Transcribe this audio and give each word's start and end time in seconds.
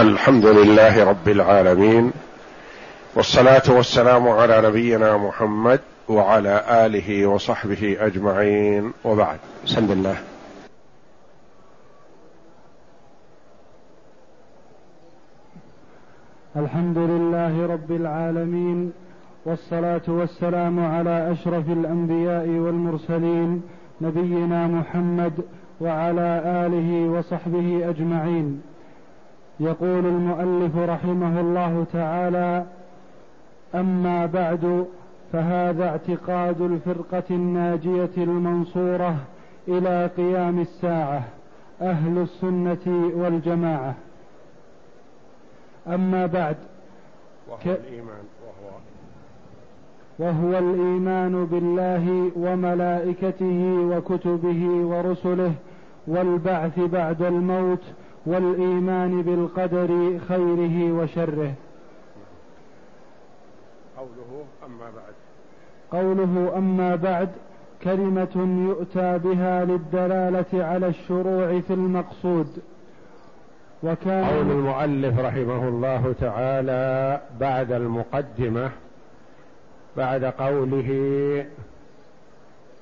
الحمد 0.00 0.46
لله 0.46 1.04
رب 1.04 1.28
العالمين 1.28 2.12
والصلاة 3.14 3.62
والسلام 3.68 4.28
على 4.28 4.62
نبينا 4.68 5.16
محمد 5.16 5.80
وعلى 6.08 6.64
آله 6.86 7.26
وصحبه 7.26 7.96
أجمعين 8.00 8.92
وبعد. 9.04 9.38
بسم 9.64 9.92
الله. 9.92 10.16
الحمد 16.56 16.98
لله 16.98 17.66
رب 17.66 17.90
العالمين 17.90 18.92
والصلاة 19.44 20.06
والسلام 20.08 20.84
على 20.84 21.32
أشرف 21.32 21.68
الأنبياء 21.68 22.48
والمرسلين 22.48 23.62
نبينا 24.00 24.66
محمد 24.66 25.32
وعلى 25.80 26.42
آله 26.66 27.18
وصحبه 27.18 27.90
أجمعين. 27.90 28.69
يقول 29.60 30.06
المؤلف 30.06 30.76
رحمه 30.76 31.40
الله 31.40 31.86
تعالى 31.92 32.64
أما 33.74 34.26
بعد 34.26 34.86
فهذا 35.32 35.88
اعتقاد 35.88 36.60
الفرقة 36.60 37.22
الناجية 37.30 38.10
المنصورة 38.16 39.16
إلى 39.68 40.10
قيام 40.16 40.60
الساعة 40.60 41.24
أهل 41.82 42.18
السنة 42.18 43.10
والجماعة. 43.14 43.94
أما 45.88 46.26
بعد 46.26 46.56
وهو 47.48 47.58
ك... 47.58 47.66
الإيمان 47.66 48.24
وهو 48.46 48.70
وهو 50.18 50.58
الإيمان 50.58 51.44
بالله 51.46 52.30
وملائكته 52.36 53.88
وكتبه 53.90 54.66
ورسله 54.66 55.52
والبعث 56.06 56.78
بعد 56.80 57.22
الموت 57.22 57.82
والإيمان 58.26 59.22
بالقدر 59.22 60.18
خيره 60.28 60.92
وشره. 60.92 61.54
قوله 63.96 64.44
أما 64.66 64.90
بعد. 64.96 65.14
قوله 65.92 66.58
أما 66.58 66.96
بعد 66.96 67.28
كلمة 67.82 68.64
يؤتى 68.68 69.18
بها 69.18 69.64
للدلالة 69.64 70.64
على 70.64 70.86
الشروع 70.86 71.60
في 71.60 71.72
المقصود. 71.72 72.58
وكان 73.82 74.24
قول 74.24 74.50
المؤلف 74.50 75.18
رحمه 75.18 75.68
الله 75.68 76.14
تعالى 76.20 77.20
بعد 77.40 77.72
المقدمة 77.72 78.70
بعد 79.96 80.24
قوله 80.24 80.90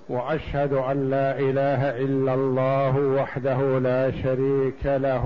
وأشهد 0.09 0.73
أن 0.73 1.11
لا 1.11 1.39
إله 1.39 1.99
إلا 1.99 2.35
الله 2.35 2.99
وحده 2.99 3.79
لا 3.79 4.11
شريك 4.11 4.85
له 4.85 5.25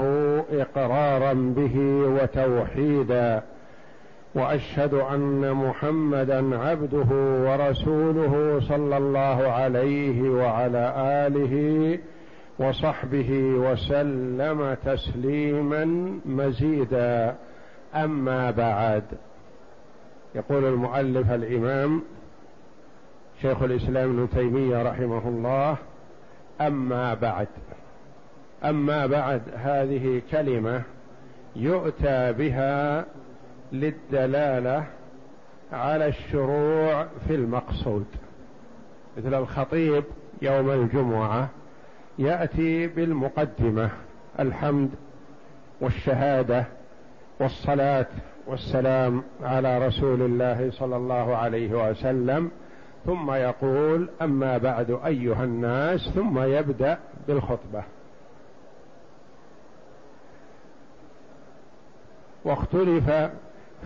إقرارا 0.53 1.33
به 1.33 1.79
وتوحيدا. 2.07 3.43
وأشهد 4.35 4.95
أن 4.95 5.53
محمدا 5.53 6.59
عبده 6.59 7.07
ورسوله 7.47 8.61
صلى 8.69 8.97
الله 8.97 9.49
عليه 9.49 10.31
وعلى 10.31 10.95
آله 11.27 11.99
وصحبه 12.59 13.31
وسلم 13.41 14.77
تسليما 14.85 15.85
مزيدا. 16.27 17.35
أما 17.95 18.51
بعد 18.51 19.03
يقول 20.35 20.65
المؤلف 20.65 21.33
الإمام 21.33 22.03
شيخ 23.43 23.63
الإسلام 23.63 24.11
ابن 24.11 24.31
تيمية 24.31 24.83
رحمه 24.83 25.29
الله. 25.29 25.77
أما 26.61 27.15
بعد 27.15 27.49
أما 28.65 29.07
بعد 29.07 29.43
هذه 29.57 30.23
كلمة 30.31 30.83
يؤتى 31.57 32.33
بها 32.33 33.05
للدلالة 33.73 34.85
على 35.73 36.07
الشروع 36.07 37.07
في 37.29 37.35
المقصود. 37.35 38.07
مثل 39.17 39.35
الخطيب 39.35 40.05
يوم 40.43 40.71
الجمعة 40.71 41.49
يأتي 42.19 42.87
بالمقدمة 42.87 43.91
الحمد 44.41 44.91
والشهادة 45.81 46.65
والصلاة 47.41 48.07
والسلام 48.47 49.23
على 49.43 49.87
رسول 49.87 50.23
الله 50.23 50.71
صلى 50.71 50.97
الله 50.97 51.37
عليه 51.37 51.91
وسلم. 51.91 52.51
ثم 53.07 53.31
يقول 53.31 54.09
أما 54.23 54.59
بعد 54.59 54.99
أيها 55.07 55.45
الناس 55.45 56.01
ثم 56.15 56.39
يبدأ 56.39 56.99
بالخطبة. 57.29 57.85
واختلف 62.45 63.11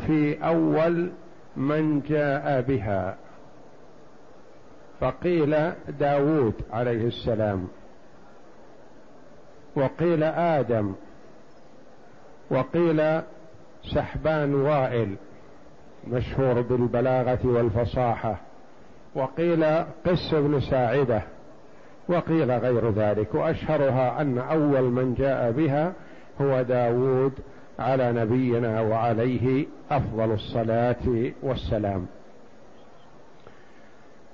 في 0.07 0.45
أول 0.47 1.11
من 1.57 2.01
جاء 2.01 2.61
بها. 2.61 3.17
فقيل 5.01 5.73
داود 5.89 6.55
عليه 6.73 7.07
السلام 7.07 7.69
وقيل 9.77 10.23
آدم 10.23 10.95
وقيل 12.51 13.23
سحبان 13.95 14.55
وائل 14.55 15.17
مشهور 16.09 16.61
بالبلاغة 16.61 17.39
والفصاحة. 17.45 18.46
وقيل 19.17 19.65
قس 20.07 20.35
بن 20.35 20.61
ساعدة 20.61 21.23
وقيل 22.09 22.51
غير 22.51 22.91
ذلك 22.91 23.35
وأشهرها 23.35 24.21
أن 24.21 24.39
أول 24.39 24.83
من 24.83 25.15
جاء 25.15 25.51
بها 25.51 25.93
هو 26.41 26.63
داود 26.63 27.33
على 27.79 28.13
نبينا 28.13 28.81
وعليه 28.81 29.67
أفضل 29.91 30.33
الصلاة 30.33 31.31
والسلام. 31.43 32.07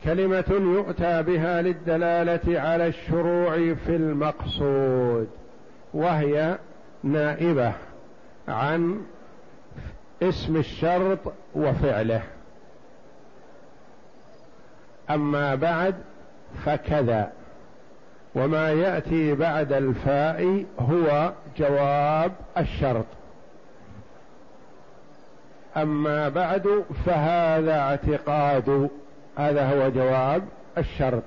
كلمة 0.05 0.45
يؤتى 0.51 1.23
بها 1.23 1.63
للدلالة 1.63 2.61
على 2.61 2.87
الشروع 2.87 3.75
في 3.75 3.97
المقصود 3.97 5.29
وهي 5.95 6.59
نائبة 7.03 7.73
عن 8.49 9.01
اسم 10.23 10.57
الشرط 10.57 11.19
وفعله. 11.55 12.23
أما 15.11 15.55
بعد 15.55 15.95
فكذا. 16.65 17.33
وما 18.35 18.71
يأتي 18.71 19.35
بعد 19.35 19.73
الفاء 19.73 20.65
هو 20.79 21.33
جواب 21.59 22.33
الشرط. 22.59 23.05
أما 25.77 26.29
بعد 26.29 26.85
فهذا 27.07 27.79
اعتقاد 27.79 28.91
هذا 29.37 29.69
هو 29.69 29.91
جواب 29.91 30.43
الشرط. 30.79 31.23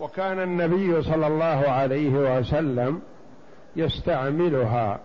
وكان 0.00 0.42
النبي 0.42 1.02
صلى 1.02 1.26
الله 1.26 1.70
عليه 1.70 2.38
وسلم 2.38 3.02
يستعملها 3.76 4.98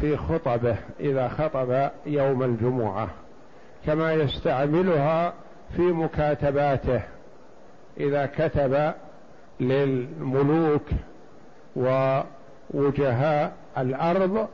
في 0.00 0.16
خطبه 0.16 0.76
إذا 1.00 1.28
خطب 1.28 1.88
يوم 2.06 2.42
الجمعة. 2.42 3.08
كما 3.86 4.12
يستعملها 4.12 5.32
في 5.76 5.82
مكاتباته. 5.82 7.02
إذا 8.00 8.26
كتب 8.26 8.92
للملوك 9.60 10.82
ووجهاء 11.76 13.52
الأرض 13.78 14.48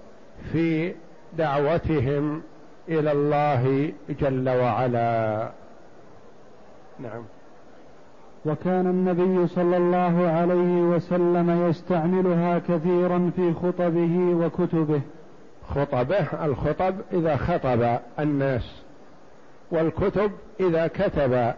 في 0.53 0.95
دعوتهم 1.39 2.43
إلى 2.89 3.13
الله 3.13 3.93
جل 4.21 4.49
وعلا. 4.49 5.51
نعم. 7.01 7.23
وكان 8.47 8.87
النبي 8.87 9.47
صلى 9.47 9.77
الله 9.77 10.29
عليه 10.29 10.81
وسلم 10.83 11.69
يستعملها 11.69 12.59
كثيرا 12.59 13.31
في 13.37 13.55
خطبه 13.55 14.19
وكتبه. 14.19 15.01
خطبه 15.69 16.45
الخطب 16.45 16.95
إذا 17.13 17.37
خطب 17.37 17.99
الناس. 18.19 18.83
والكتب 19.71 20.31
إذا 20.61 20.87
كتب 20.87 21.53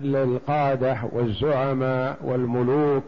للقادة 0.00 0.98
والزعماء 1.12 2.16
والملوك 2.24 3.04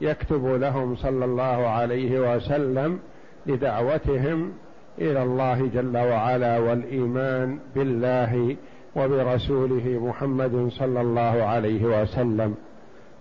يكتب 0.00 0.46
لهم 0.46 0.96
صلى 0.96 1.24
الله 1.24 1.68
عليه 1.68 2.36
وسلم 2.36 2.98
لدعوتهم 3.46 4.52
إلى 4.98 5.22
الله 5.22 5.66
جل 5.74 5.96
وعلا 5.96 6.58
والإيمان 6.58 7.58
بالله 7.74 8.56
وبرسوله 8.96 10.00
محمد 10.02 10.68
صلى 10.70 11.00
الله 11.00 11.42
عليه 11.42 12.02
وسلم. 12.02 12.54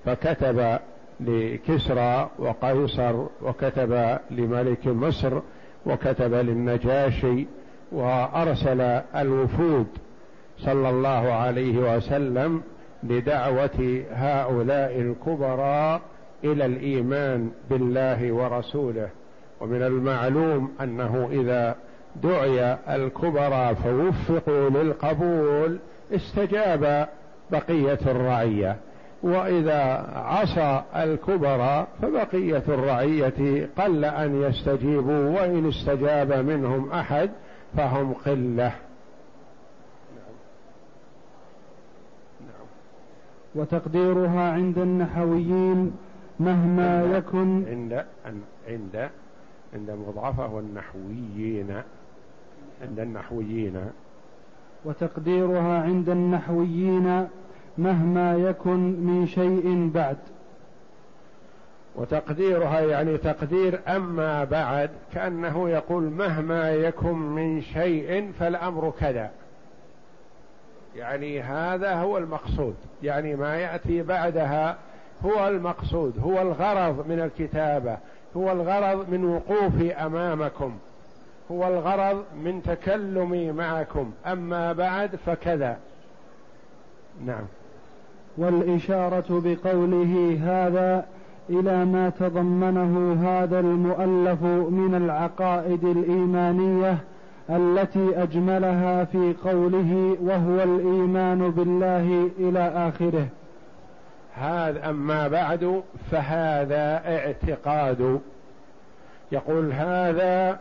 فكتب 0.06 0.80
لكسرى 1.20 2.30
وقيصر 2.40 3.26
وكتب 3.42 4.18
لملك 4.32 4.88
مصر 4.88 5.40
وكتب 5.86 6.34
للنجاشي 6.34 7.48
وأرسل 7.92 8.82
الوفود 9.16 9.88
صلى 10.58 10.90
الله 10.90 11.34
عليه 11.34 11.96
وسلم 11.96 12.62
لدعوه 13.04 14.04
هؤلاء 14.12 15.00
الكبراء 15.00 16.02
إلى 16.44 16.66
الإيمان 16.66 17.52
بالله 17.70 18.32
ورسوله. 18.32 19.10
ومن 19.62 19.82
المعلوم 19.82 20.72
أنه 20.82 21.30
إذا 21.32 21.76
دعي 22.24 22.78
الكبراء 22.90 23.74
فوفقوا 23.74 24.70
للقبول 24.70 25.80
استجاب 26.12 27.08
بقية 27.52 28.00
الرعية. 28.06 28.78
وإذا 29.24 30.10
عصى 30.16 30.82
الكبراء 30.96 31.88
فبقية 32.02 32.64
الرعية 32.68 33.70
قل 33.78 34.06
أن 34.06 34.42
يستجيبوا 34.42 35.30
وإن 35.30 35.70
استجاب 35.70 36.34
منهم 36.34 36.92
أحد 36.92 37.30
فهم 37.78 38.14
قلة. 38.14 38.72
وتقديرها 43.56 44.52
عند 44.52 44.78
النحويين 44.78 45.92
مهما 46.40 47.04
يكن. 47.04 47.66
عند 47.68 48.06
عند 48.68 49.10
عند 49.74 49.92
مضعفة 49.92 50.54
والنحويين. 50.54 51.82
عند 52.82 53.00
النحويين. 53.00 53.76
وتقديرها 54.86 55.84
عند 55.84 56.10
النحويين 56.10 57.28
مهما 57.78 58.36
يكن 58.36 58.80
من 58.80 59.28
شيء 59.28 59.92
بعد. 59.94 60.18
وتقديرها 61.96 62.80
يعني 62.82 63.18
تقدير 63.18 63.80
أما 63.88 64.44
بعد 64.44 64.90
كأنه 65.14 65.70
يقول 65.70 66.04
مهما 66.04 66.72
يكن 66.72 67.16
من 67.18 67.62
شيء 67.62 68.32
فالأمر 68.40 68.94
كذا. 69.00 69.32
يعني 70.96 71.42
هذا 71.42 71.94
هو 71.96 72.18
المقصود. 72.18 72.76
يعني 73.04 73.36
ما 73.36 73.56
يأتي 73.56 74.02
بعدها 74.02 74.78
هو 75.26 75.48
المقصود 75.48 76.20
هو 76.20 76.42
الغرض 76.42 77.08
من 77.08 77.20
الكتابة 77.20 77.98
هو 78.38 78.52
الغرض 78.52 79.10
من 79.10 79.26
وقوفي 79.26 79.94
أمامكم 79.94 80.78
هو 81.52 81.68
الغرض 81.68 82.24
من 82.44 82.64
تكلمي 82.64 83.52
معكم. 83.52 84.12
أما 84.26 84.74
بعد 84.74 85.16
فكذا. 85.16 85.78
نعم. 87.26 87.46
والإشارة 88.38 89.26
بقوله 89.30 90.40
هذا 90.44 91.06
إلى 91.50 91.86
ما 91.86 92.12
تضمنه 92.20 93.18
هذا 93.30 93.60
المؤلف 93.60 94.44
من 94.74 94.96
العقائد 94.96 95.84
الإيمانية 95.84 96.98
التي 97.50 98.24
أجملها 98.24 99.04
في 99.04 99.36
قوله 99.44 100.18
وهو 100.22 100.64
الإيمان 100.64 101.52
بالله 101.52 102.30
إلى 102.40 102.72
آخره. 102.76 103.28
هذا 104.36 104.90
أما 104.90 105.28
بعد 105.28 105.84
فهذا 106.12 107.02
اعتقاد. 107.06 108.20
يقول 109.32 109.72
هذا 109.72 110.60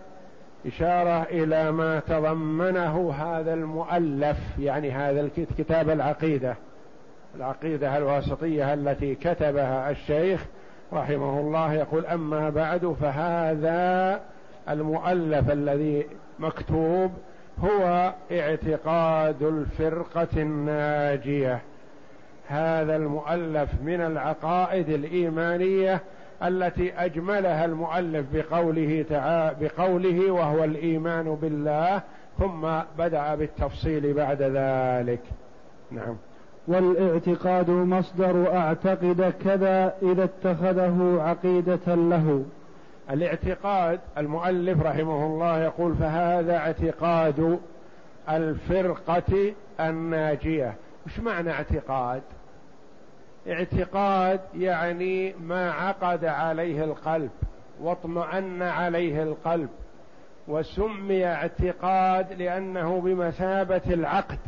إشارة 0.67 1.23
إلى 1.23 1.73
ما 1.73 2.01
تضمنه 2.01 3.13
هذا 3.13 3.55
المؤلف 3.55 4.39
يعني 4.59 4.91
هذا 4.91 5.21
الكتاب 5.21 5.91
العقيدة. 5.91 6.57
العقيدة 7.37 7.97
الواسطية 7.97 8.75
التي 8.75 9.15
كتبها 9.15 9.91
الشيخ 9.91 10.47
رحمه 10.93 11.41
الله 11.41 11.73
يقول 11.73 12.07
أما 12.07 12.51
بعد 12.51 12.97
فهذا 13.01 14.21
المؤلف 14.69 15.51
الذي 15.51 16.07
مكتوب 16.39 17.11
هو 17.65 18.13
اعتقاد 18.33 19.43
الفرقة 19.43 20.29
الناجية. 20.37 21.61
هذا 22.49 22.97
المؤلف 22.97 23.71
من 23.83 24.01
العقائد 24.01 24.89
الإيمانية 24.89 26.01
التي 26.43 26.93
أجملها 26.93 27.65
المؤلف 27.65 28.27
بقوله 28.33 29.05
تعالى 29.11 29.57
بقوله 29.61 30.31
وهو 30.31 30.65
الإيمان 30.65 31.35
بالله 31.43 32.01
ثم 32.39 32.69
بدأ 32.99 33.35
بالتفصيل 33.35 34.13
بعد 34.13 34.43
ذلك. 34.43 35.21
نعم. 35.91 36.17
والإعتقاد 36.69 37.71
مصدر 37.71 38.55
أعتقد 38.57 39.33
كذا 39.45 39.95
إذا 40.03 40.25
اتخذه 40.25 41.19
عقيدة 41.21 41.95
له. 41.95 42.45
الاعتقاد 43.13 44.01
المؤلف 44.19 44.83
رحمه 44.83 45.27
الله 45.27 45.63
يقول 45.63 45.95
فهذا 45.95 46.57
اعتقاد 46.57 47.61
الفرقة 48.29 49.55
الناجية. 49.81 50.75
وش 51.07 51.19
معنى 51.21 51.51
اعتقاد؟ 51.51 52.23
اعتقاد 53.49 54.41
يعني 54.55 55.33
ما 55.33 55.71
عقد 55.73 56.25
عليه 56.25 56.85
القلب 56.85 57.31
واطمأن 57.81 58.63
عليه 58.63 59.23
القلب 59.23 59.69
وسمي 60.49 61.27
اعتقاد 61.27 62.33
لأنه 62.33 63.01
بمثابة 63.01 63.83
العقد 63.87 64.39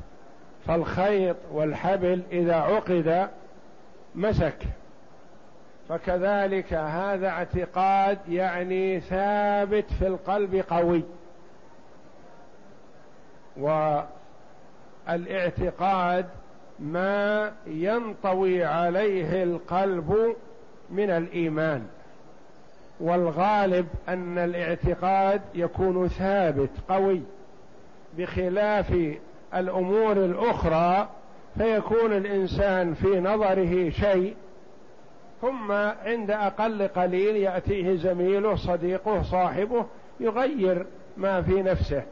فالخيط 0.67 1.37
والحبل 1.53 2.23
إذا 2.33 2.55
عقد 2.55 3.29
مسك. 4.15 4.59
فكذلك 5.89 6.73
هذا 6.75 7.29
اعتقاد 7.29 8.19
يعني 8.29 9.01
ثابت 9.01 9.93
في 9.99 10.07
القلب 10.07 10.65
قوي. 10.71 11.03
والاعتقاد 15.07 16.27
ما 16.79 17.53
ينطوي 17.67 18.65
عليه 18.65 19.43
القلب 19.43 20.37
من 20.91 21.11
الإيمان. 21.11 21.87
والغالب 23.01 23.87
أن 24.09 24.39
الاعتقاد 24.39 25.41
يكون 25.55 26.09
ثابت 26.09 26.71
قوي. 26.89 27.23
بخلاف 28.19 28.95
الأمور 29.55 30.13
الأخرى 30.13 31.09
فيكون 31.59 32.13
الإنسان 32.13 32.95
في 32.95 33.21
نظره 33.21 33.91
شيء 33.91 34.35
ثم 35.45 35.73
عند 36.07 36.31
أقل 36.31 36.89
قليل 36.89 37.37
يأتيه 37.37 37.97
زميله 37.97 38.57
صديقه 38.57 39.23
صاحبه 39.23 39.87
يغير 40.21 40.87
ما 41.17 41.43
في 41.43 41.63
نفسه 41.63 42.03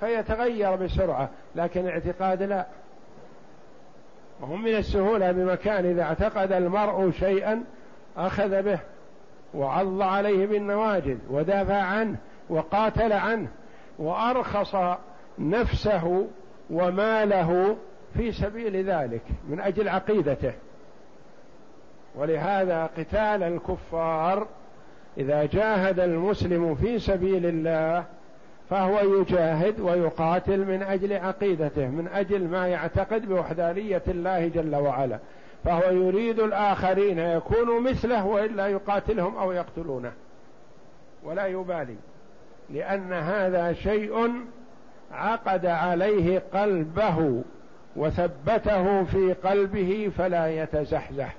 فيتغير 0.00 0.76
بسرعة 0.76 1.28
لكن 1.54 1.80
الاعتقاد 1.80 2.42
لا. 2.42 2.66
وهو 4.40 4.56
من 4.56 4.76
السهولة 4.76 5.32
بمكان 5.32 5.86
إذا 5.86 6.02
اعتقد 6.02 6.52
المرء 6.52 7.10
شيئا 7.10 7.64
أخذ 8.16 8.62
به 8.62 8.78
وعض 9.54 10.02
عليه 10.02 10.46
بالنواجذ 10.46 11.18
ودافع 11.30 11.82
عنه 11.82 12.16
وقاتل 12.48 13.12
عنه 13.12 13.48
وأرخص 13.98 14.76
نفسه 15.38 16.26
وماله 16.70 17.76
في 18.16 18.32
سبيل 18.32 18.90
ذلك 18.90 19.22
من 19.48 19.60
أجل 19.60 19.88
عقيدته. 19.88 20.52
ولهذا 22.18 22.90
قتال 22.98 23.42
الكفار 23.42 24.46
إذا 25.18 25.44
جاهد 25.44 26.00
المسلم 26.00 26.74
في 26.74 26.98
سبيل 26.98 27.46
الله 27.46 28.04
فهو 28.70 29.20
يجاهد 29.20 29.80
ويقاتل 29.80 30.58
من 30.58 30.82
أجل 30.82 31.12
عقيدته 31.12 31.86
من 31.86 32.08
أجل 32.14 32.48
ما 32.48 32.68
يعتقد 32.68 33.28
بوحدانية 33.28 34.02
الله 34.08 34.48
جل 34.48 34.76
وعلا. 34.76 35.18
فهو 35.64 35.90
يريد 35.90 36.40
الآخرين 36.40 37.18
يكونوا 37.18 37.80
مثله 37.80 38.26
والا 38.26 38.66
يقاتلهم 38.66 39.36
أو 39.36 39.52
يقتلونه. 39.52 40.12
ولا 41.24 41.46
يبالي 41.46 41.96
لأن 42.70 43.12
هذا 43.12 43.72
شيء 43.72 44.30
عقد 45.12 45.66
عليه 45.66 46.42
قلبه 46.54 47.42
وثبته 47.96 49.04
في 49.04 49.32
قلبه 49.32 50.10
فلا 50.18 50.62
يتزحزح. 50.62 51.34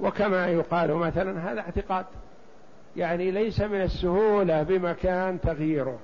وكما 0.00 0.46
يقال 0.46 0.94
مثلا 0.94 1.52
هذا 1.52 1.60
اعتقاد. 1.60 2.06
يعني 2.96 3.30
ليس 3.30 3.60
من 3.60 3.82
السهولة 3.82 4.62
بمكان 4.62 5.40
تغييره. 5.40 5.98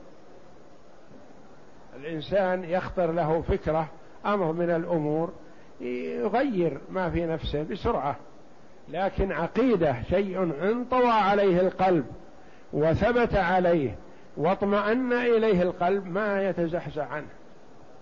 الإنسان 1.97 2.65
يخطر 2.65 3.13
له 3.13 3.43
فكرة 3.43 3.89
أمر 4.27 4.53
من 4.53 4.71
الأمور 4.71 5.33
يغير 5.81 6.79
ما 6.91 7.11
في 7.11 7.27
نفسه 7.27 7.63
بسرعة. 7.63 8.17
لكن 8.89 9.33
عقيدة 9.33 9.97
شيء 10.11 10.43
انطوى 10.43 11.11
عليه 11.11 11.61
القلب 11.61 12.07
وثبت 12.73 13.35
عليه 13.35 13.95
واطمأن 14.37 15.13
إليه 15.13 15.63
القلب 15.63 16.07
ما 16.07 16.49
يتزحزح 16.49 17.13
عنه. 17.13 17.27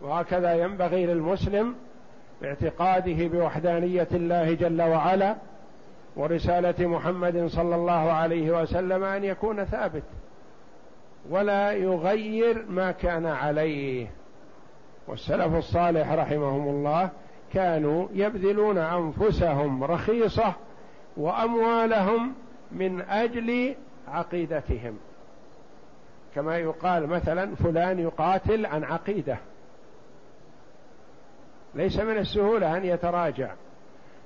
وهكذا 0.02 0.54
ينبغي 0.54 1.06
للمسلم 1.06 1.74
باعتقاده 2.42 3.26
بوحدانية 3.28 4.08
الله 4.12 4.52
جل 4.52 4.82
وعلا 4.82 5.36
ورسالة 6.16 6.86
محمد 6.86 7.46
صلى 7.46 7.74
الله 7.74 8.12
عليه 8.12 8.62
وسلم 8.62 9.04
أن 9.04 9.24
يكون 9.24 9.64
ثابت 9.64 10.02
ولا 11.30 11.72
يغير 11.72 12.64
ما 12.68 12.92
كان 12.92 13.26
عليه. 13.26 14.06
والسلف 15.08 15.54
الصالح 15.54 16.12
رحمهم 16.12 16.68
الله 16.68 17.10
كانوا 17.52 18.08
يبذلون 18.12 18.78
أنفسهم 18.78 19.84
رخيصة 19.84 20.52
وأموالهم 21.16 22.34
من 22.72 23.00
أجل 23.00 23.74
عقيدتهم. 24.08 24.98
كما 26.34 26.58
يقال 26.58 27.06
مثلا 27.06 27.54
فلان 27.54 27.98
يقاتل 27.98 28.66
عن 28.66 28.84
عقيدة. 28.84 29.38
ليس 31.74 32.00
من 32.00 32.18
السهولة 32.18 32.76
أن 32.76 32.84
يتراجع. 32.84 33.54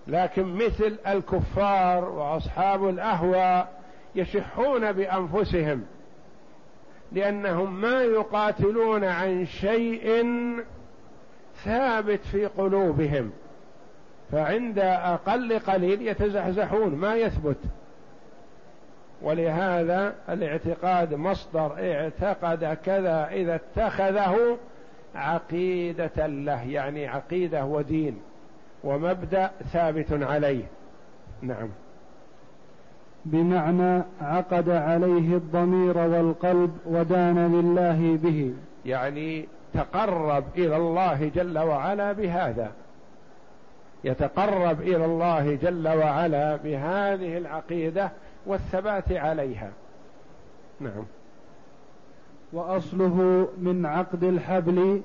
لكن 0.06 0.54
مثل 0.54 0.96
الكفار 1.06 2.04
وأصحاب 2.04 2.88
الاهواء 2.88 3.82
يشحون 4.14 4.92
بأنفسهم 4.92 5.84
لأنهم 7.12 7.80
ما 7.80 8.02
يقاتلون 8.02 9.04
عن 9.04 9.46
شيء 9.46 10.26
ثابت 11.64 12.20
في 12.24 12.46
قلوبهم 12.46 13.30
فعند 14.32 14.78
أقل 14.78 15.58
قليل 15.58 16.02
يتزحزحون 16.08 16.94
ما 16.94 17.14
يثبت. 17.14 17.58
ولهذا 19.22 20.14
الاعتقاد 20.28 21.14
مصدر 21.14 21.72
اعتقد 21.78 22.78
كذا 22.84 23.28
إذا 23.32 23.54
اتخذه 23.54 24.58
عقيدة 25.14 26.26
له 26.26 26.62
يعني 26.62 27.06
عقيدة 27.06 27.64
ودين 27.64 28.20
ومبدأ 28.86 29.50
ثابت 29.72 30.12
عليه. 30.12 30.64
نعم. 31.42 31.68
بمعنى 33.24 34.02
عقد 34.20 34.70
عليه 34.70 35.36
الضمير 35.36 35.98
والقلب 35.98 36.78
ودان 36.86 37.52
لله 37.52 38.16
به. 38.16 38.54
يعني 38.84 39.48
تقرب 39.74 40.44
إلى 40.56 40.76
الله 40.76 41.30
جل 41.34 41.58
وعلا 41.58 42.12
بهذا. 42.12 42.72
يتقرب 44.04 44.80
إلى 44.80 45.04
الله 45.04 45.54
جل 45.54 45.88
وعلا 45.88 46.56
بهذه 46.56 47.38
العقيدة 47.38 48.10
والثبات 48.46 49.12
عليها. 49.12 49.70
نعم. 50.80 51.04
وأصله 52.52 53.48
من 53.58 53.86
عقد 53.86 54.24
الحبل. 54.24 55.02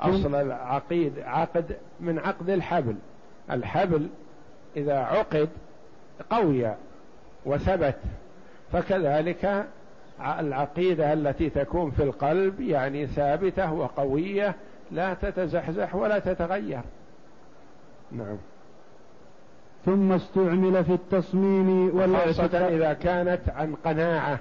أصل 0.00 0.34
العقيد 0.34 1.12
عقد 1.18 1.76
من 2.00 2.18
عقد 2.18 2.50
الحبل. 2.50 2.94
الحبل 3.50 4.08
إذا 4.76 4.98
عقد 4.98 5.48
قوي 6.30 6.74
وثبت 7.46 7.96
فكذلك 8.72 9.66
العقيدة 10.20 11.12
التي 11.12 11.50
تكون 11.50 11.90
في 11.90 12.02
القلب 12.02 12.60
يعني 12.60 13.06
ثابتة 13.06 13.72
وقوية 13.72 14.54
لا 14.90 15.14
تتزحزح 15.14 15.94
ولا 15.94 16.18
تتغير. 16.18 16.80
نعم. 18.12 18.36
ثم 19.84 20.12
استعمل 20.12 20.84
في 20.84 20.92
التصميم 20.92 22.16
خاصة 22.16 22.68
إذا 22.68 22.92
كانت 22.92 23.40
عن 23.48 23.74
قناعة 23.84 24.38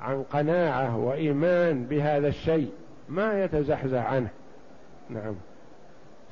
عن 0.00 0.22
قناعة 0.22 0.96
وإيمان 0.96 1.84
بهذا 1.84 2.28
الشيء 2.28 2.70
ما 3.08 3.44
يتزحزح 3.44 4.12
عنه. 4.12 4.28
نعم. 5.10 5.34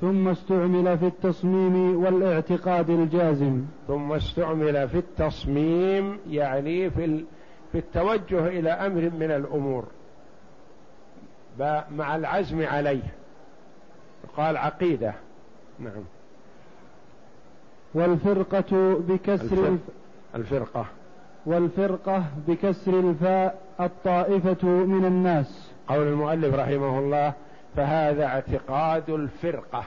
ثم 0.01 0.27
استعمل 0.27 0.97
في 0.97 1.05
التصميم 1.05 2.03
والاعتقاد 2.03 2.89
الجازم. 2.89 3.61
ثم 3.87 4.11
استعمل 4.11 4.89
في 4.89 4.97
التصميم 4.97 6.19
يعني 6.29 6.89
في 6.89 7.23
في 7.71 7.77
التوجه 7.77 8.47
إلى 8.47 8.69
أمر 8.69 9.01
من 9.01 9.31
الأمور 9.31 9.85
مع 11.91 12.15
العزم 12.15 12.65
عليه. 12.65 13.13
قال 14.37 14.57
عقيدة. 14.57 15.13
نعم. 15.79 16.03
والفرقة 17.93 18.99
بكسر 19.07 19.77
الفرقة. 20.35 20.85
والفرقة 21.45 22.23
بكسر 22.47 22.99
الفاء 22.99 23.61
الطائفة 23.79 24.67
من 24.67 25.05
الناس. 25.05 25.71
قول 25.87 26.07
المؤلف 26.07 26.55
رحمه 26.55 26.99
الله 26.99 27.33
فهذا 27.75 28.25
اعتقاد 28.25 29.09
الفرقة. 29.09 29.83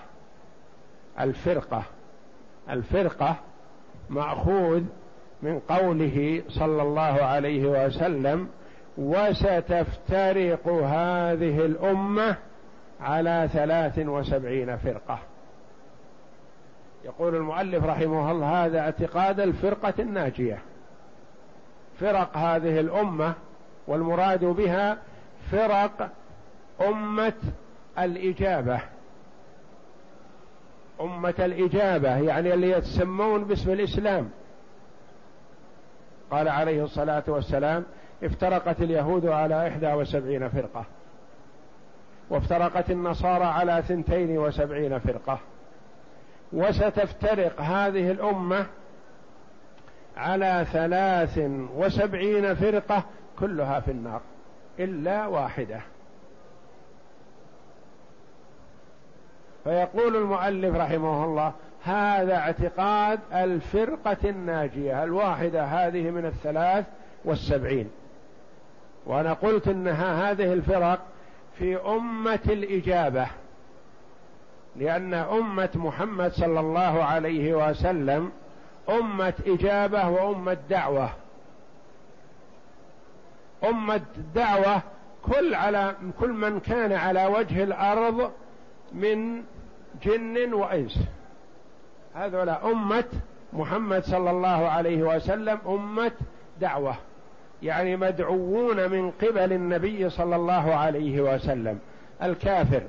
الفرقة. 1.20 1.82
الفرقة 2.70 3.36
مأخوذ 4.10 4.82
من 5.42 5.58
قوله 5.58 6.42
صلى 6.48 6.82
الله 6.82 7.02
عليه 7.24 7.86
وسلم 7.86 8.48
وستفترق 8.98 10.68
هذه 10.68 11.66
الأمة 11.66 12.36
على 13.00 13.48
ثلاث 13.52 13.98
وسبعين 13.98 14.76
فرقة. 14.76 15.18
يقول 17.04 17.34
المؤلف 17.34 17.84
رحمه 17.84 18.30
الله 18.30 18.66
هذا 18.66 18.80
اعتقاد 18.80 19.40
الفرقة 19.40 19.94
الناجية. 19.98 20.58
فرق 22.00 22.36
هذه 22.36 22.80
الأمة 22.80 23.34
والمراد 23.86 24.44
بها 24.44 24.98
فرق 25.50 26.10
أمة 26.80 27.32
الإجابة. 27.98 28.80
أمة 31.00 31.34
الإجابة 31.38 32.16
يعني 32.16 32.54
اللي 32.54 32.70
يتسمون 32.70 33.44
باسم 33.44 33.70
الإسلام. 33.70 34.30
قال 36.30 36.48
عليه 36.48 36.84
الصلاة 36.84 37.22
والسلام 37.26 37.84
افترقت 38.22 38.80
اليهود 38.80 39.26
على 39.26 39.68
إحدى 39.68 39.92
وسبعين 39.92 40.48
فرقة 40.48 40.84
وافترقت 42.30 42.90
النصارى 42.90 43.44
على 43.44 43.82
ثنتين 43.88 44.38
وسبعين 44.38 44.98
فرقة. 44.98 45.38
وستفترق 46.52 47.60
هذه 47.60 48.10
الأمة 48.10 48.66
على 50.16 50.66
ثلاث 50.72 51.38
وسبعين 51.76 52.54
فرقة 52.54 53.04
كلها 53.38 53.80
في 53.80 53.90
النار 53.90 54.20
إلا 54.78 55.26
واحدة. 55.26 55.80
فيقول 59.64 60.16
المؤلف 60.16 60.76
رحمه 60.76 61.25
الله 61.25 61.52
هذا 61.85 62.37
اعتقاد 62.37 63.21
الفرقة 63.33 64.16
الناجية 64.25 65.04
الواحدة 65.04 65.64
هذه 65.64 66.11
من 66.11 66.26
الثلاث 66.26 66.85
والسبعين. 67.25 67.90
وأنا 69.06 69.33
قلت 69.33 69.68
إنها 69.68 70.30
هذه 70.30 70.52
الفرق 70.52 70.99
في 71.59 71.76
أمة 71.76 72.40
الإجابة 72.47 73.26
لأن 74.76 75.14
أمة 75.14 75.71
محمد 75.75 76.33
صلى 76.33 76.61
الله 76.61 77.04
عليه 77.04 77.68
وسلم 77.68 78.33
أمة 78.88 79.35
إجابة 79.47 80.09
وأمة 80.09 80.56
دعوة. 80.71 81.11
أمة 83.64 84.00
دعوة 84.35 84.83
كل 85.23 85.54
على 85.54 85.94
كل 86.21 86.30
من 86.30 86.61
كان 86.61 86.92
على 86.92 87.26
وجه 87.26 87.64
الأرض 87.64 88.33
من 88.92 89.42
جن 90.02 90.54
وإنس. 90.54 90.98
هذول 92.14 92.48
أمة 92.48 93.04
محمد 93.52 94.04
صلى 94.04 94.30
الله 94.30 94.68
عليه 94.68 95.02
وسلم 95.02 95.58
أمة 95.66 96.12
دعوة. 96.60 96.94
يعني 97.62 97.96
مدعوون 97.96 98.90
من 98.90 99.10
قبل 99.10 99.52
النبي 99.52 100.10
صلى 100.10 100.36
الله 100.36 100.74
عليه 100.74 101.20
وسلم. 101.20 101.78
الكافر 102.22 102.82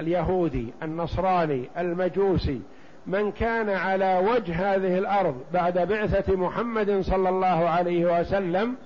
اليهودي 0.00 0.72
النصراني 0.82 1.70
المجوسي. 1.78 2.60
من 3.06 3.32
كان 3.32 3.70
على 3.70 4.18
وجه 4.18 4.74
هذه 4.74 4.98
الأرض 4.98 5.40
بعد 5.52 5.78
بعثة 5.78 6.36
محمد 6.36 7.00
صلى 7.00 7.28
الله 7.28 7.68
عليه 7.68 8.20
وسلم 8.20 8.76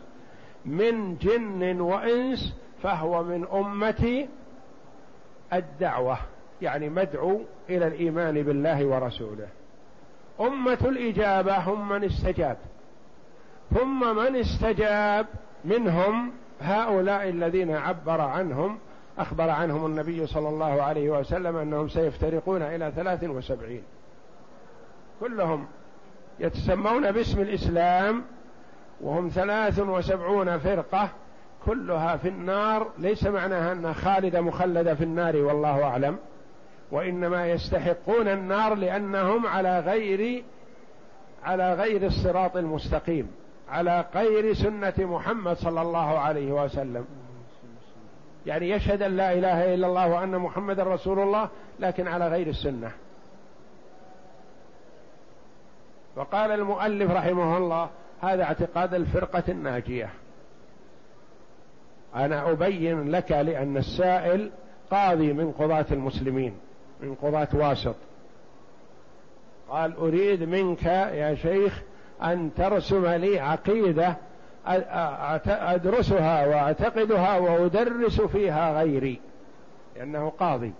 من 0.64 1.16
جن 1.16 1.80
وإنس 1.80 2.54
فهو 2.82 3.22
من 3.22 3.46
أمة 3.52 4.28
الدعوة. 5.52 6.18
يعني 6.62 6.88
مدعو 6.88 7.40
إلى 7.70 7.86
الإيمان 7.86 8.42
بالله 8.42 8.86
ورسوله. 8.86 9.48
أمة 10.40 10.78
الإجابة 10.84 11.58
هم 11.58 11.88
من 11.88 12.04
استجاب. 12.04 12.56
ثم 13.74 14.16
من 14.16 14.36
استجاب 14.36 15.26
منهم 15.64 16.32
هؤلاء 16.60 17.28
الذين 17.28 17.70
عبر 17.70 18.20
عنهم 18.20 18.78
أخبر 19.18 19.50
عنهم 19.50 19.86
النبي 19.86 20.26
صلى 20.26 20.48
الله 20.48 20.82
عليه 20.82 21.10
وسلم 21.10 21.56
أنهم 21.56 21.88
سيفترقون 21.88 22.62
إلى 22.62 22.92
ثلاث 22.96 23.24
وسبعين. 23.24 23.82
كلهم 25.20 25.66
يتسمون 26.40 27.12
باسم 27.12 27.40
الإسلام 27.40 28.24
وهم 29.00 29.28
ثلاث 29.28 29.78
وسبعون 29.78 30.58
فرقة 30.58 31.08
كلها 31.66 32.16
في 32.16 32.28
النار. 32.28 32.90
ليس 32.98 33.26
معناها 33.26 33.72
أنها 33.72 33.92
خالدة 33.92 34.40
مخلدة 34.40 34.94
في 34.94 35.04
النار 35.04 35.36
والله 35.36 35.82
أعلم. 35.82 36.16
وإنما 36.90 37.50
يستحقون 37.50 38.28
النار 38.28 38.74
لأنهم 38.74 39.46
على 39.46 39.80
غير 39.80 40.44
على 41.44 41.74
غير 41.74 42.06
الصراط 42.06 42.56
المستقيم 42.56 43.30
على 43.68 44.04
غير 44.14 44.54
سنة 44.54 44.94
محمد 44.98 45.56
صلى 45.56 45.82
الله 45.82 46.18
عليه 46.18 46.52
وسلم. 46.52 47.04
يعني 48.46 48.70
يشهد 48.70 49.02
أن 49.02 49.16
لا 49.16 49.32
إله 49.32 49.74
إلا 49.74 49.86
الله 49.86 50.08
وأن 50.08 50.38
محمد 50.38 50.80
رسول 50.80 51.18
الله 51.18 51.48
لكن 51.80 52.08
على 52.08 52.28
غير 52.28 52.46
السنة. 52.46 52.90
وقال 56.16 56.50
المؤلف 56.50 57.10
رحمه 57.10 57.56
الله 57.56 57.88
هذا 58.22 58.42
اعتقاد 58.42 58.94
الفرقة 58.94 59.42
الناجية. 59.48 60.10
أنا 62.14 62.50
أبين 62.50 63.10
لك 63.10 63.32
لأن 63.32 63.76
السائل 63.76 64.50
قاضي 64.90 65.32
من 65.32 65.52
قضاة 65.52 65.86
المسلمين. 65.90 66.54
من 67.00 67.14
قضاة 67.14 67.48
واسط. 67.52 67.94
قال 69.68 69.96
أريد 69.96 70.42
منك 70.42 70.82
يا 70.86 71.34
شيخ 71.34 71.82
أن 72.22 72.50
ترسم 72.56 73.06
لي 73.06 73.40
عقيدة 73.40 74.16
أدرسها 75.46 76.46
وأعتقدها 76.46 77.38
وأدرس 77.38 78.20
فيها 78.20 78.72
غيري 78.80 79.20
لأنه 79.96 80.32
قاضي. 80.38 80.72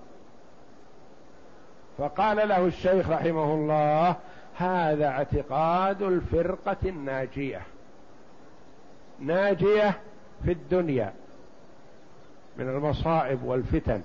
فقال 1.98 2.48
له 2.48 2.66
الشيخ 2.66 3.10
رحمه 3.10 3.54
الله 3.54 4.16
هذا 4.56 5.06
اعتقاد 5.06 6.02
الفرقة 6.02 6.76
الناجية. 6.84 7.60
ناجية 9.20 10.00
في 10.44 10.52
الدنيا 10.52 11.12
من 12.56 12.68
المصائب 12.68 13.44
والفتن. 13.44 14.02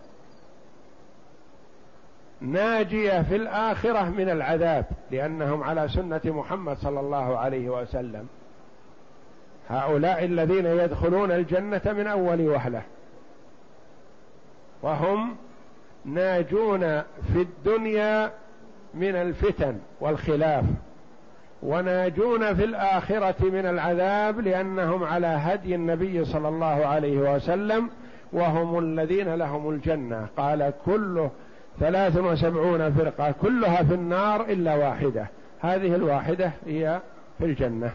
ناجية 2.44 3.22
في 3.22 3.36
الآخرة 3.36 4.10
من 4.10 4.30
العذاب 4.30 4.86
لأنهم 5.12 5.64
على 5.64 5.88
سنة 5.88 6.22
محمد 6.26 6.78
صلى 6.78 7.00
الله 7.00 7.38
عليه 7.38 7.70
وسلم. 7.70 8.28
هؤلاء 9.70 10.26
الذين 10.26 10.66
يدخلون 10.66 11.32
الجنة 11.32 11.82
من 11.86 12.08
أول 12.08 12.42
وهلة. 12.42 12.82
وهم 14.82 15.36
ناجون 16.06 16.80
في 17.02 17.42
الدنيا 17.42 18.32
من 18.94 19.16
الفتن 19.16 19.80
والخلاف 20.00 20.66
وناجون 21.64 22.56
في 22.56 22.64
الآخرة 22.64 23.36
من 23.46 23.66
العذاب 23.66 24.40
لأنهم 24.40 25.04
على 25.04 25.28
هدي 25.28 25.76
النبي 25.76 26.26
صلى 26.26 26.48
الله 26.48 26.86
عليه 26.86 27.36
وسلم 27.36 27.90
وهم 28.34 28.80
الذين 28.80 29.36
لهم 29.36 29.70
الجنة. 29.70 30.28
قال 30.38 30.74
كله 30.86 31.32
ثلاث 31.80 32.18
وسبعون 32.18 32.94
فرقة 32.94 33.32
كلها 33.42 33.84
في 33.84 33.94
النار 33.94 34.42
إلا 34.42 34.76
واحدة. 34.76 35.28
هذه 35.60 35.96
الواحدة 35.96 36.52
هي 36.66 37.02
في 37.38 37.46
الجنة. 37.46 37.92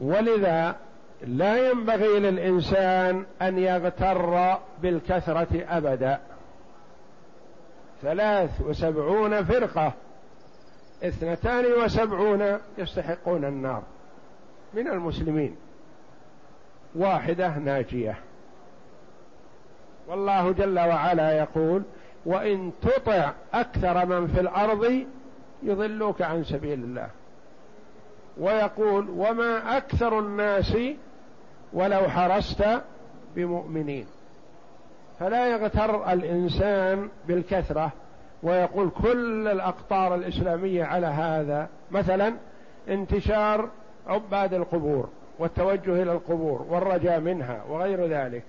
ولذا 0.00 0.76
لا 1.26 1.70
ينبغي 1.70 2.20
للإنسان 2.20 3.24
أن 3.42 3.58
يغتر 3.58 4.56
بالكثرة 4.82 5.64
أبدا. 5.68 6.20
ثلاث 8.02 8.60
وسبعون 8.60 9.44
فرقة 9.44 9.92
اثنتان 11.04 11.64
وسبعون 11.84 12.58
يستحقون 12.78 13.44
النار. 13.44 13.82
من 14.74 14.88
المسلمين. 14.88 15.56
واحدة 16.96 17.58
ناجية. 17.58 18.18
والله 20.08 20.52
جل 20.52 20.78
وعلا 20.78 21.32
يقول 21.38 21.82
وإن 22.26 22.72
تطع 22.82 23.32
أكثر 23.54 24.06
من 24.06 24.26
في 24.26 24.40
الأرض 24.40 25.04
يضلوك 25.62 26.22
عن 26.22 26.44
سبيل 26.44 26.84
الله 26.84 27.08
ويقول 28.38 29.10
وما 29.10 29.76
أكثر 29.76 30.18
الناس 30.18 30.76
ولو 31.72 32.08
حرصت 32.08 32.64
بمؤمنين 33.36 34.06
فلا 35.20 35.46
يغتر 35.46 36.12
الإنسان 36.12 37.08
بالكثرة. 37.28 37.92
ويقول 38.42 38.90
كل 38.90 39.48
الأقطار 39.48 40.14
الإسلامية 40.14 40.84
على 40.84 41.06
هذا 41.06 41.68
مثلا 41.90 42.34
انتشار 42.88 43.68
عباد 44.06 44.54
القبور. 44.54 45.08
والتوجه 45.38 46.02
إلى 46.02 46.12
القبور 46.12 46.66
والرجاء 46.68 47.20
منها 47.20 47.62
وغير 47.68 48.06
ذلك. 48.06 48.42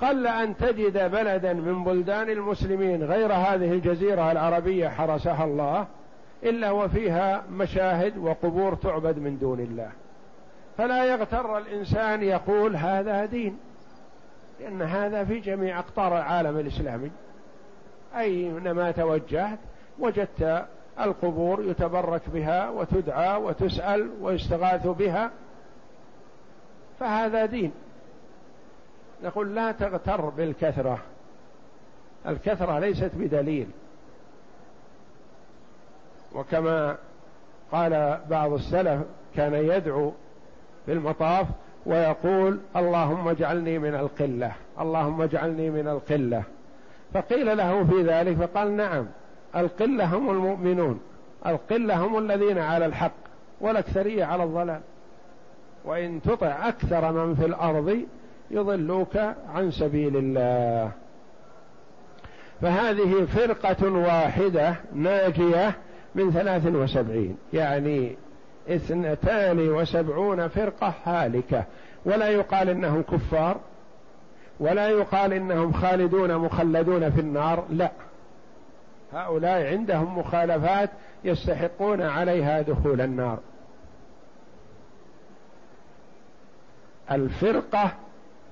قل 0.00 0.26
أن 0.26 0.56
تجد 0.56 1.10
بلدا 1.10 1.52
من 1.52 1.84
بلدان 1.84 2.30
المسلمين 2.30 3.04
غير 3.04 3.32
هذه 3.32 3.72
الجزيرة 3.72 4.32
العربية 4.32 4.88
حرسها 4.88 5.44
الله 5.44 5.86
إلا 6.42 6.70
وفيها 6.70 7.42
مشاهد 7.50 8.18
وقبور 8.18 8.74
تعبد 8.74 9.18
من 9.18 9.38
دون 9.38 9.60
الله. 9.60 9.90
فلا 10.78 11.04
يغتر 11.04 11.58
الإنسان 11.58 12.22
يقول 12.22 12.76
هذا 12.76 13.24
دين 13.24 13.58
لأن 14.60 14.82
هذا 14.82 15.24
في 15.24 15.40
جميع 15.40 15.78
أقطار 15.78 16.18
العالم 16.18 16.58
الإسلامي. 16.58 17.10
أينما 18.16 18.90
توجهت 18.90 19.58
وجدت 19.98 20.64
القبور 21.00 21.64
يتبرك 21.64 22.22
بها 22.34 22.70
وتدعى 22.70 23.36
وتسأل 23.36 24.10
ويستغاث 24.20 24.86
بها 24.86 25.30
فهذا 27.00 27.46
دين. 27.46 27.72
نقول 29.24 29.54
لا 29.54 29.72
تغتر 29.72 30.20
بالكثرة. 30.20 30.98
الكثرة 32.26 32.78
ليست 32.78 33.10
بدليل. 33.14 33.66
وكما 36.34 36.96
قال 37.72 38.20
بعض 38.30 38.52
السلف 38.52 39.02
كان 39.36 39.54
يدعو 39.54 40.12
في 40.86 40.92
المطاف 40.92 41.46
ويقول 41.86 42.60
اللهم 42.76 43.28
اجعلني 43.28 43.78
من 43.78 43.94
القلة 43.94 44.52
اللهم 44.80 45.22
اجعلني 45.22 45.70
من 45.70 45.88
القلة. 45.88 46.42
فقيل 47.14 47.56
له 47.56 47.84
في 47.84 48.02
ذلك 48.02 48.36
فقال 48.36 48.76
نعم 48.76 49.06
القلة 49.56 50.04
هم 50.04 50.30
المؤمنون 50.30 51.00
القلة 51.46 51.96
هم 52.06 52.18
الذين 52.18 52.58
على 52.58 52.86
الحق 52.86 53.12
والأكثرية 53.60 54.24
على 54.24 54.44
الضلال. 54.44 54.80
وإن 55.84 56.22
تطع 56.22 56.68
أكثر 56.68 57.12
من 57.12 57.34
في 57.34 57.46
الأرض 57.46 58.00
يضلوك 58.50 59.16
عن 59.54 59.70
سبيل 59.70 60.16
الله. 60.16 60.90
فهذه 62.60 63.24
فرقة 63.24 63.92
واحدة 63.92 64.74
ناجية 64.94 65.74
من 66.14 66.32
ثلاث 66.32 66.66
وسبعين 66.66 67.36
يعني 67.52 68.16
اثنتان 68.68 69.68
وسبعون 69.68 70.48
فرقة 70.48 70.94
هالكة. 71.04 71.64
ولا 72.04 72.28
يقال 72.28 72.68
إنهم 72.68 73.02
كفار 73.02 73.56
ولا 74.60 74.88
يقال 74.88 75.32
إنهم 75.32 75.72
خالدون 75.72 76.36
مخلدون 76.36 77.10
في 77.10 77.20
النار 77.20 77.64
لا. 77.70 77.90
هؤلاء 79.12 79.66
عندهم 79.66 80.18
مخالفات 80.18 80.90
يستحقون 81.24 82.02
عليها 82.02 82.62
دخول 82.62 83.00
النار. 83.00 83.38
الفرقة 87.12 87.92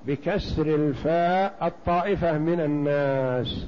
بكسر 0.06 0.66
الفاء 0.66 1.66
الطائفة 1.66 2.38
من 2.38 2.60
الناس. 2.60 3.66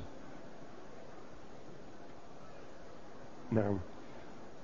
نعم. 3.53 3.79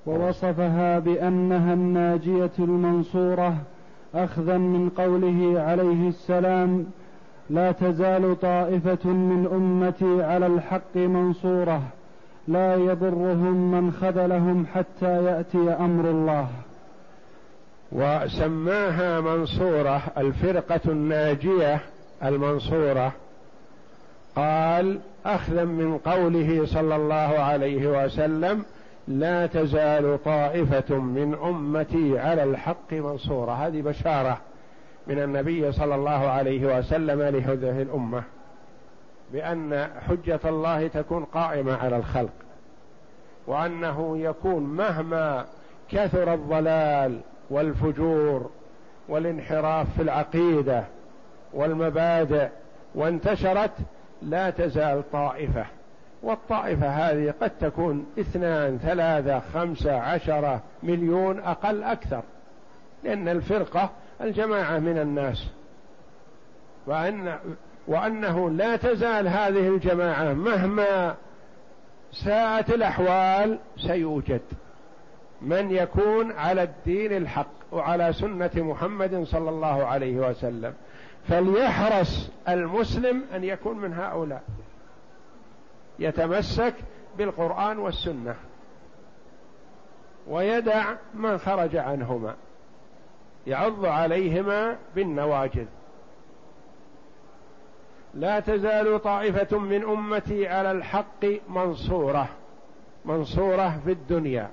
ووصفها 0.06 0.98
بأنها 0.98 1.74
الناجية 1.74 2.50
المنصورة 2.58 3.56
أخذا 4.14 4.58
من 4.58 4.88
قوله 4.90 5.60
عليه 5.60 6.08
السلام 6.08 6.86
لا 7.50 7.72
تزال 7.72 8.40
طائفة 8.40 9.10
من 9.10 9.46
أمتي 9.52 10.24
على 10.24 10.46
الحق 10.46 10.96
منصورة 10.96 11.82
لا 12.48 12.74
يضرهم 12.74 13.70
من 13.70 13.92
خذلهم 13.92 14.66
حتى 14.66 15.24
يأتي 15.24 15.70
أمر 15.70 16.10
الله. 16.10 16.48
وسماها 17.92 19.20
منصورة 19.20 20.02
الفرقة 20.18 20.80
الناجية 20.86 21.80
المنصورة. 22.24 23.12
قال 24.36 25.00
اخذا 25.26 25.64
من 25.64 25.98
قوله 25.98 26.66
صلى 26.66 26.96
الله 26.96 27.16
عليه 27.38 28.04
وسلم 28.04 28.64
لا 29.08 29.46
تزال 29.46 30.18
طائفة 30.24 30.94
من 30.94 31.34
أمتي 31.34 32.18
على 32.18 32.44
الحق 32.44 32.92
منصورة. 32.92 33.52
هذه 33.52 33.82
بشارة 33.82 34.40
من 35.06 35.18
النبي 35.22 35.72
صلى 35.72 35.94
الله 35.94 36.28
عليه 36.28 36.78
وسلم 36.78 37.22
لهذه 37.22 37.82
الأمة 37.82 38.22
بأن 39.32 39.88
حجة 40.08 40.40
الله 40.44 40.88
تكون 40.88 41.24
قائمة 41.24 41.76
على 41.76 41.96
الخلق 41.96 42.32
وأنه 43.46 44.18
يكون 44.18 44.62
مهما 44.62 45.44
كثر 45.90 46.34
الضلال 46.34 47.20
والفجور 47.50 48.50
والانحراف 49.08 49.86
في 49.96 50.02
العقيدة 50.02 50.84
والمبادئ 51.52 52.48
وانتشرت 52.94 53.70
لا 54.22 54.50
تزال 54.50 55.10
طائفة. 55.12 55.66
والطائفة 56.22 56.88
هذه 56.88 57.34
قد 57.40 57.50
تكون 57.60 58.06
اثنان 58.20 58.78
ثلاثة 58.78 59.40
خمسة 59.54 59.92
عشرة 59.92 60.60
مليون 60.82 61.38
أقل 61.38 61.82
أكثر. 61.82 62.22
لأن 63.04 63.28
الفرقة 63.28 63.90
الجماعة 64.20 64.78
من 64.78 64.98
الناس. 64.98 65.46
وأن 66.86 67.38
وأنه 67.86 68.50
لا 68.50 68.76
تزال 68.76 69.28
هذه 69.28 69.68
الجماعة 69.68 70.32
مهما 70.32 71.14
ساءت 72.12 72.70
الأحوال 72.70 73.58
سيوجد. 73.86 74.40
من 75.42 75.70
يكون 75.70 76.32
على 76.32 76.62
الدين 76.62 77.16
الحق 77.16 77.50
وعلى 77.72 78.12
سنة 78.12 78.50
محمد 78.56 79.24
صلى 79.24 79.50
الله 79.50 79.86
عليه 79.86 80.16
وسلم. 80.16 80.74
فليحرص 81.28 82.30
المسلم 82.48 83.24
أن 83.34 83.44
يكون 83.44 83.78
من 83.78 83.94
هؤلاء. 83.94 84.42
يتمسك 85.98 86.74
بالقرآن 87.18 87.78
والسنة. 87.78 88.34
ويدع 90.28 90.94
من 91.14 91.38
خرج 91.38 91.76
عنهما. 91.76 92.34
يعض 93.46 93.84
عليهما 93.84 94.76
بالنواجذ. 94.94 95.66
لا 98.14 98.40
تزال 98.40 99.02
طائفة 99.02 99.58
من 99.58 99.82
أمتي 99.84 100.48
على 100.48 100.70
الحق 100.70 101.24
منصورة. 101.48 102.28
منصورة 103.04 103.80
في 103.84 103.92
الدنيا. 103.92 104.50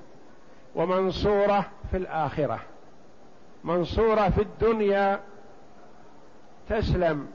ومنصورة 0.75 1.65
في 1.91 1.97
الآخرة. 1.97 2.59
منصورة 3.63 4.29
في 4.29 4.41
الدنيا 4.41 5.19
تسلم 6.69 7.27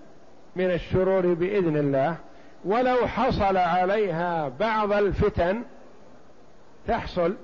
من 0.56 0.70
الشرور 0.70 1.34
بإذن 1.34 1.76
الله. 1.76 2.16
ولو 2.64 3.06
حصل 3.06 3.56
عليها 3.56 4.48
بعض 4.48 4.92
الفتن 4.92 5.62
تحصل 6.86 7.34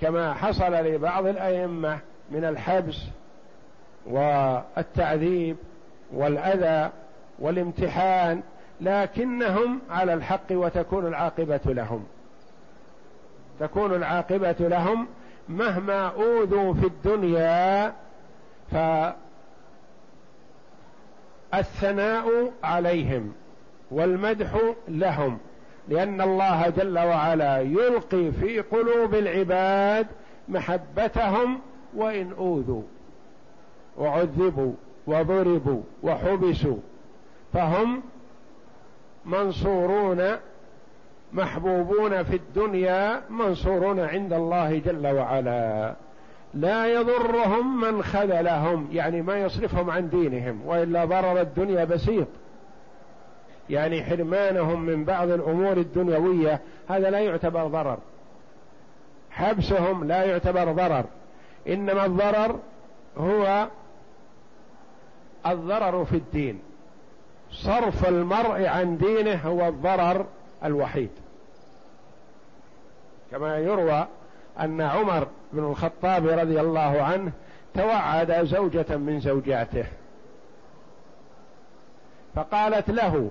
كما 0.00 0.34
حصل 0.34 0.72
لبعض 0.72 1.26
الأئمة 1.26 1.98
من 2.30 2.44
الحبس 2.44 2.96
والتعذيب 4.06 5.56
والأذى 6.12 6.90
والامتحان 7.38 8.42
لكنهم 8.80 9.80
على 9.90 10.14
الحق 10.14 10.46
وتكون 10.50 11.06
العاقبة 11.06 11.60
لهم. 11.64 12.06
تكون 13.60 13.94
العاقبة 13.94 14.56
لهم 14.60 15.06
مهما 15.48 16.06
أوذوا 16.06 16.74
في 16.74 16.86
الدنيا 16.86 17.94
فالثناء 21.52 22.52
عليهم 22.64 23.32
والمدح 23.90 24.60
لهم 24.88 25.38
لأن 25.88 26.20
الله 26.20 26.68
جل 26.68 26.98
وعلا 26.98 27.60
يلقي 27.60 28.32
في 28.32 28.60
قلوب 28.60 29.14
العباد 29.14 30.06
محبتهم 30.48 31.60
وإن 31.94 32.32
أوذوا 32.32 32.82
وعذبوا 33.98 34.72
وضربوا 35.06 35.82
وحبسوا 36.02 36.76
فهم 37.52 38.02
منصورون 39.24 40.36
محبوبون 41.34 42.22
في 42.22 42.36
الدنيا 42.36 43.22
منصورون 43.30 44.00
عند 44.00 44.32
الله 44.32 44.78
جل 44.78 45.06
وعلا. 45.06 45.94
لا 46.54 46.86
يضرهم 46.86 47.80
من 47.80 48.02
خذلهم 48.02 48.88
يعني 48.92 49.22
ما 49.22 49.38
يصرفهم 49.38 49.90
عن 49.90 50.08
دينهم 50.08 50.66
وإلا 50.66 51.04
ضرر 51.04 51.40
الدنيا 51.40 51.84
بسيط. 51.84 52.26
يعني 53.70 54.04
حرمانهم 54.04 54.80
من 54.80 55.04
بعض 55.04 55.30
الأمور 55.30 55.76
الدنيوية 55.76 56.60
هذا 56.88 57.10
لا 57.10 57.18
يعتبر 57.18 57.66
ضرر. 57.66 57.98
حبسهم 59.30 60.04
لا 60.04 60.24
يعتبر 60.24 60.72
ضرر. 60.72 61.04
إنما 61.68 62.06
الضرر 62.06 62.58
هو 63.18 63.68
الضرر 65.46 66.04
في 66.04 66.16
الدين. 66.16 66.60
صرف 67.52 68.08
المرء 68.08 68.66
عن 68.66 68.98
دينه 68.98 69.40
هو 69.44 69.68
الضرر 69.68 70.26
الوحيد. 70.64 71.10
كما 73.34 73.58
يروى 73.58 74.06
أن 74.60 74.80
عمر 74.80 75.28
بن 75.52 75.64
الخطاب 75.64 76.26
رضي 76.26 76.60
الله 76.60 77.02
عنه 77.02 77.32
توعد 77.74 78.44
زوجة 78.44 78.96
من 78.96 79.20
زوجاته. 79.20 79.84
فقالت 82.34 82.90
له 82.90 83.30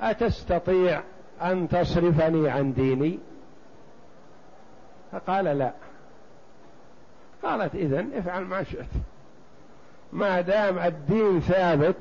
أتستطيع 0.00 1.02
أن 1.42 1.68
تصرفني 1.68 2.50
عن 2.50 2.72
ديني؟ 2.72 3.18
فقال 5.12 5.44
لا. 5.44 5.72
قالت 7.42 7.74
إذن 7.74 8.10
افعل 8.14 8.42
ما 8.42 8.62
شئت. 8.62 8.90
ما 10.12 10.40
دام 10.40 10.78
الدين 10.78 11.40
ثابت 11.40 11.96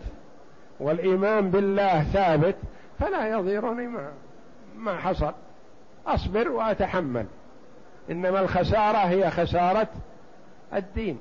والإيمان 0.79 1.51
بالله 1.51 2.03
ثابت 2.03 2.55
فلا 2.99 3.27
يضيرني 3.27 3.87
ما 3.87 4.11
ما 4.77 4.97
حصل. 4.97 5.33
أصبر 6.07 6.49
وأتحمل. 6.49 7.25
إنما 8.11 8.39
الخسارة 8.39 8.97
هي 8.97 9.31
خسارة 9.31 9.87
الدين. 10.73 11.19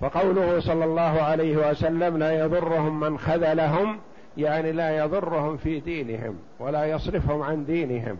فقوله 0.00 0.60
صلى 0.60 0.84
الله 0.84 1.22
عليه 1.22 1.70
وسلم 1.70 2.16
لا 2.16 2.44
يضرهم 2.44 3.00
من 3.00 3.18
خذلهم 3.18 3.98
يعني 4.36 4.72
لا 4.72 4.98
يضرهم 4.98 5.56
في 5.56 5.80
دينهم 5.80 6.38
ولا 6.58 6.84
يصرفهم 6.84 7.42
عن 7.42 7.64
دينهم 7.64 8.18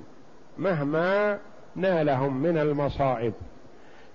مهما 0.58 1.38
نالهم 1.76 2.36
من 2.36 2.58
المصائب. 2.58 3.32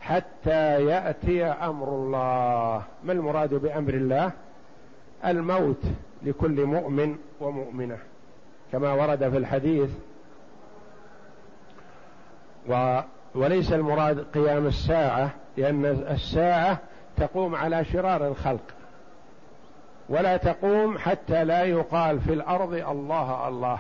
حتى 0.02 0.86
يأتي 0.86 1.44
أمر 1.44 1.88
الله. 1.88 2.84
ما 3.04 3.14
المراد 3.14 3.54
بأمر 3.54 3.94
الله؟ 3.94 4.32
الموت 5.26 5.82
لكل 6.24 6.66
مؤمن 6.66 7.18
ومؤمنة. 7.42 7.98
كما 8.72 8.94
ورد 8.94 9.30
في 9.30 9.38
الحديث. 9.38 9.90
و 12.70 13.00
وليس 13.36 13.74
المراد 13.74 14.26
قيام 14.34 14.68
الساعة 14.68 15.30
لأن 15.58 15.86
الساعة 15.86 16.80
تقوم 17.18 17.56
على 17.56 17.86
شرار 17.86 18.28
الخلق. 18.28 18.64
ولا 20.10 20.38
تقوم 20.38 20.98
حتى 20.98 21.44
لا 21.44 21.64
يقال 21.64 22.20
في 22.20 22.34
الأرض 22.34 22.74
الله 22.74 23.48
الله. 23.48 23.80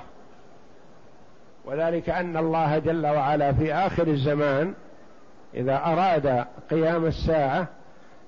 وذلك 1.65 2.10
أن 2.10 2.38
الله 2.38 2.80
جل 2.80 3.08
وعلا 3.08 3.54
في 3.54 3.74
آخر 3.74 4.08
الزمان 4.08 4.74
إذا 5.54 5.78
أراد 5.86 6.45
قيام 6.71 7.06
الساعة 7.06 7.67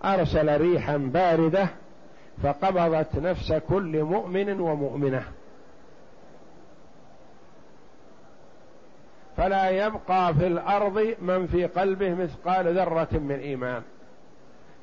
أرسل 0.06 0.62
ريحا 0.62 0.98
باردة 0.98 1.68
فقبضت 2.44 3.16
نفس 3.16 3.54
كل 3.54 4.04
مؤمن 4.04 4.60
ومؤمنة. 4.60 5.24
فلا 9.38 9.70
يبقى 9.70 10.34
في 10.34 10.48
الأرض 10.48 11.16
من 11.22 11.48
في 11.48 11.66
قلبه 11.66 12.14
مثقال 12.14 12.78
ذرة 12.78 13.08
من 13.12 13.40
إيمان. 13.40 13.82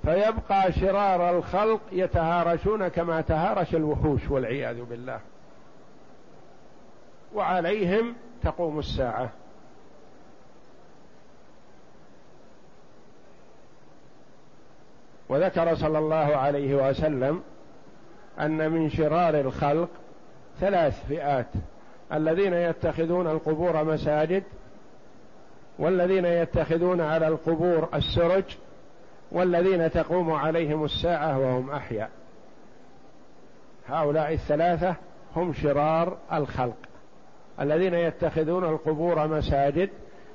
فيبقى 0.03 0.73
شرار 0.73 1.38
الخلق 1.38 1.81
يتهارشون 1.93 2.88
كما 2.88 3.21
تهارش 3.21 3.75
الوحوش 3.75 4.31
والعياذ 4.31 4.85
بالله. 4.85 5.21
وعليهم 7.35 8.14
تقوم 8.43 8.79
الساعة. 8.79 9.29
وذكر 15.29 15.75
صلى 15.75 15.99
الله 15.99 16.37
عليه 16.37 16.75
وسلم 16.75 17.43
أن 18.40 18.71
من 18.71 18.90
شرار 18.90 19.40
الخلق 19.40 19.88
ثلاث 20.61 21.07
فئات. 21.09 21.47
الذين 22.12 22.53
يتخذون 22.53 23.27
القبور 23.27 23.85
مساجد 23.85 24.43
والذين 25.79 26.25
يتخذون 26.25 27.01
على 27.01 27.29
القبور 27.29 27.88
السرج 27.95 28.45
والذين 29.33 29.90
تقوم 29.90 30.33
عليهم 30.33 30.85
الساعة 30.85 31.38
وهم 31.38 31.71
أحياء. 31.71 32.11
هؤلاء 33.88 34.33
الثلاثة 34.33 34.95
هم 35.37 35.53
شرار 35.53 36.17
الخلق. 36.33 36.77
الذين 37.61 37.95
يتخذون 37.95 38.64
القبور 38.64 39.27
مساجد 39.27 39.90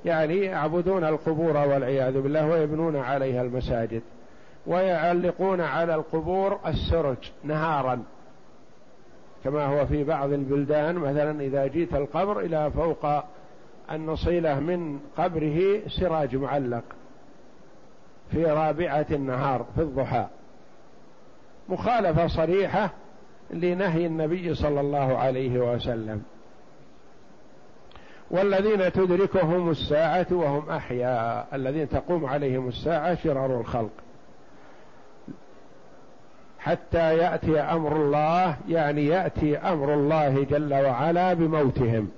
يعني 0.05 0.37
يعبدون 0.37 1.03
القبور 1.03 1.57
والعياذ 1.57 2.21
بالله 2.21 2.47
ويبنون 2.47 2.95
عليها 2.95 3.41
المساجد 3.41 4.01
ويعلقون 4.67 5.61
على 5.61 5.95
القبور 5.95 6.59
السرج 6.67 7.17
نهارا. 7.43 8.03
كما 9.43 9.65
هو 9.65 9.85
في 9.85 10.03
بعض 10.03 10.33
البلدان 10.33 10.95
مثلا 10.95 11.41
إذا 11.41 11.67
جيت 11.67 11.93
القبر 11.93 12.39
إلى 12.39 12.71
فوق 12.71 13.05
النصيلة 13.91 14.59
من 14.59 14.99
قبره 15.17 15.87
سراج 15.87 16.35
معلق 16.35 16.83
في 18.31 18.45
رابعة 18.45 19.05
النهار 19.11 19.65
في 19.75 19.81
الضحى. 19.81 20.27
مخالفة 21.69 22.27
صريحة 22.27 22.89
لنهي 23.49 24.05
النبي 24.05 24.55
صلى 24.55 24.81
الله 24.81 25.17
عليه 25.17 25.73
وسلم. 25.73 26.23
والذين 28.31 28.91
تدركهم 28.91 29.69
الساعة 29.69 30.27
وهم 30.31 30.69
أحياء 30.69 31.47
الذين 31.53 31.89
تقوم 31.89 32.25
عليهم 32.25 32.67
الساعة 32.67 33.15
شرار 33.15 33.59
الخلق. 33.59 33.89
حتى 36.59 37.17
يأتي 37.17 37.59
أمر 37.59 37.95
الله 37.95 38.55
يعني 38.69 39.05
يأتي 39.05 39.57
أمر 39.57 39.93
الله 39.93 40.43
جل 40.43 40.73
وعلا 40.73 41.33
بموتهم. 41.33 42.09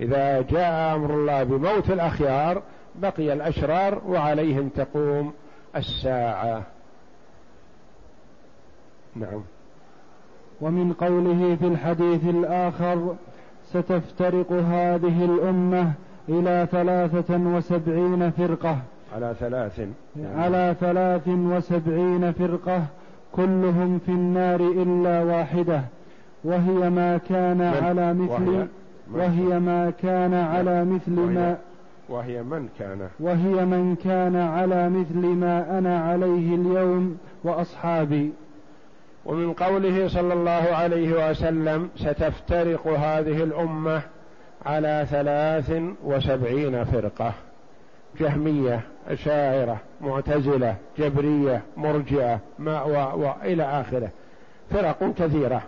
إذا 0.00 0.42
جاء 0.42 0.96
أمر 0.96 1.14
الله 1.14 1.42
بموت 1.42 1.90
الأخيار 1.90 2.62
بقي 2.94 3.32
الأشرار 3.32 4.02
وعليهم 4.06 4.68
تقوم 4.68 5.32
الساعة. 5.76 6.62
نعم. 9.16 9.42
ومن 10.60 10.92
قوله 10.92 11.56
في 11.56 11.66
الحديث 11.66 12.24
الآخر 12.24 13.14
ستفترق 13.64 14.52
هذه 14.52 15.24
الأمة 15.24 15.92
إلى 16.28 16.68
ثلاثة 16.70 17.36
وسبعين 17.36 18.30
فرقة. 18.30 18.78
على 19.14 19.34
ثلاث. 19.40 19.80
على 20.36 20.76
ثلاث 20.80 21.28
وسبعين 21.28 22.32
فرقة. 22.32 22.86
كلهم 23.32 24.00
في 24.06 24.12
النار 24.12 24.60
إلا 24.60 25.22
واحدة 25.22 25.82
وهي 26.44 26.90
ما 26.90 27.18
كان 27.28 27.60
على 27.60 28.14
مثل 28.14 28.48
وهي, 28.48 28.66
وهي 29.12 29.58
ما 29.58 29.92
كان 30.02 30.34
على 30.34 30.84
مثل 30.84 31.12
ما 31.12 31.56
وهي 32.08 32.42
من 32.42 32.68
كان؟ 32.78 33.08
وهي 33.20 33.64
من 33.64 33.96
كان 34.04 34.36
على 34.36 34.88
مثل 34.88 35.26
ما 35.26 35.78
أنا 35.78 36.00
عليه 36.00 36.54
اليوم 36.54 37.18
وأصحابي. 37.44 38.32
ومن 39.26 39.52
قوله 39.52 40.08
صلى 40.08 40.32
الله 40.34 40.50
عليه 40.50 41.30
وسلم 41.30 41.88
ستفترق 41.96 42.86
هذه 42.86 43.42
الأمة 43.42 44.02
على 44.66 45.06
ثلاث 45.10 45.82
وسبعين 46.04 46.84
فرقة. 46.84 47.32
جهمية 48.18 48.80
أشاعرة 49.08 49.80
معتزلة 50.00 50.76
جبرية 50.98 51.62
مرجئة 51.76 52.40
مأوى 52.58 53.24
وإلى 53.24 53.62
آخره. 53.62 54.08
فرق 54.70 55.14
كثيرة. 55.18 55.62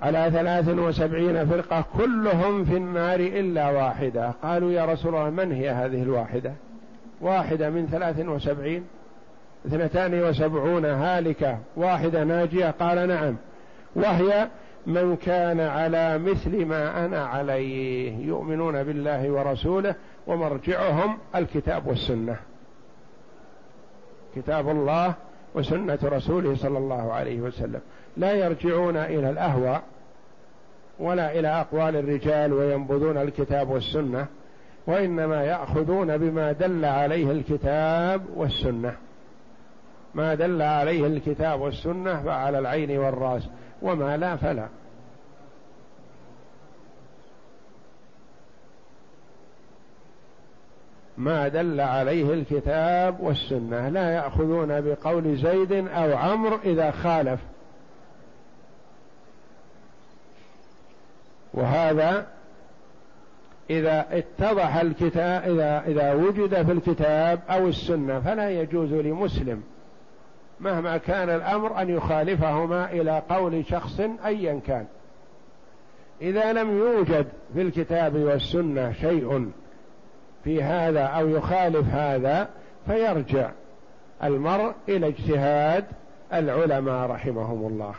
على 0.00 0.30
ثلاث 0.32 0.68
وسبعين 0.68 1.46
فرقة 1.46 1.84
كلهم 1.98 2.64
في 2.64 2.76
النار 2.76 3.20
إلا 3.20 3.70
واحدة. 3.70 4.30
قالوا 4.42 4.72
يا 4.72 4.84
رسول 4.84 5.14
الله 5.14 5.30
من 5.30 5.52
هي 5.52 5.70
هذه 5.70 6.02
الواحدة؟ 6.02 6.52
واحدة 7.20 7.70
من 7.70 7.86
ثلاث 7.86 8.18
وسبعين. 8.26 8.84
اثنتان 9.66 10.22
وسبعون 10.22 10.84
هالكة. 10.84 11.58
واحدة 11.76 12.24
ناجية؟ 12.24 12.74
قال 12.80 13.08
نعم. 13.08 13.36
وهي 13.96 14.48
من 14.86 15.16
كان 15.16 15.60
على 15.60 16.18
مثل 16.18 16.64
ما 16.64 17.04
أنا 17.04 17.24
عليه. 17.24 18.26
يؤمنون 18.26 18.82
بالله 18.82 19.30
ورسوله 19.30 19.94
ومرجعهم 20.26 21.18
الكتاب 21.34 21.86
والسنة. 21.86 22.36
كتاب 24.36 24.68
الله 24.68 25.14
وسنة 25.54 25.98
رسوله 26.02 26.56
صلى 26.56 26.78
الله 26.78 27.12
عليه 27.12 27.40
وسلم. 27.40 27.80
لا 28.16 28.32
يرجعون 28.32 28.96
إلى 28.96 29.30
الأهواء 29.30 29.82
ولا 30.98 31.38
إلى 31.38 31.48
أقوال 31.48 31.96
الرجال 31.96 32.52
وينبذون 32.52 33.16
الكتاب 33.16 33.70
والسنة 33.70 34.26
وإنما 34.86 35.44
يأخذون 35.44 36.18
بما 36.18 36.52
دل 36.52 36.84
عليه 36.84 37.30
الكتاب 37.30 38.22
والسنة. 38.36 38.96
ما 40.14 40.34
دل 40.34 40.62
عليه 40.62 41.06
الكتاب 41.06 41.60
والسنة 41.60 42.22
فعلى 42.22 42.58
العين 42.58 42.98
والرأس 42.98 43.48
وما 43.82 44.16
لا 44.16 44.36
فلا. 44.36 44.68
ما 51.18 51.48
دل 51.48 51.80
عليه 51.80 52.32
الكتاب 52.34 53.20
والسنة. 53.20 53.88
لا 53.88 54.10
يأخذون 54.10 54.80
بقول 54.80 55.36
زيد 55.36 55.72
أو 55.72 56.16
عمرو 56.16 56.58
إذا 56.64 56.90
خالف. 56.90 57.40
وهذا 61.54 62.26
إذا 63.70 64.06
اتضح 64.10 64.76
الكتاب 64.76 65.42
إذا 65.42 65.82
إذا 65.86 66.12
وجد 66.12 66.62
في 66.66 66.72
الكتاب 66.72 67.40
أو 67.50 67.68
السنة 67.68 68.20
فلا 68.20 68.50
يجوز 68.50 68.92
لمسلم 68.92 69.62
مهما 70.60 70.96
كان 70.96 71.30
الأمر 71.30 71.82
أن 71.82 71.88
يخالفهما 71.88 72.92
إلى 72.92 73.22
قول 73.28 73.64
شخص 73.66 74.00
أيا 74.24 74.60
كان. 74.66 74.86
إذا 76.22 76.52
لم 76.52 76.78
يوجد 76.78 77.26
في 77.54 77.62
الكتاب 77.62 78.16
والسنة 78.16 78.92
شيء 78.92 79.52
في 80.44 80.62
هذا 80.62 81.02
أو 81.02 81.28
يخالف 81.28 81.88
هذا 81.88 82.48
فيرجع 82.86 83.50
المرء 84.24 84.74
إلى 84.88 85.08
اجتهاد 85.08 85.84
العلماء 86.32 87.10
رحمهم 87.10 87.66
الله. 87.66 87.94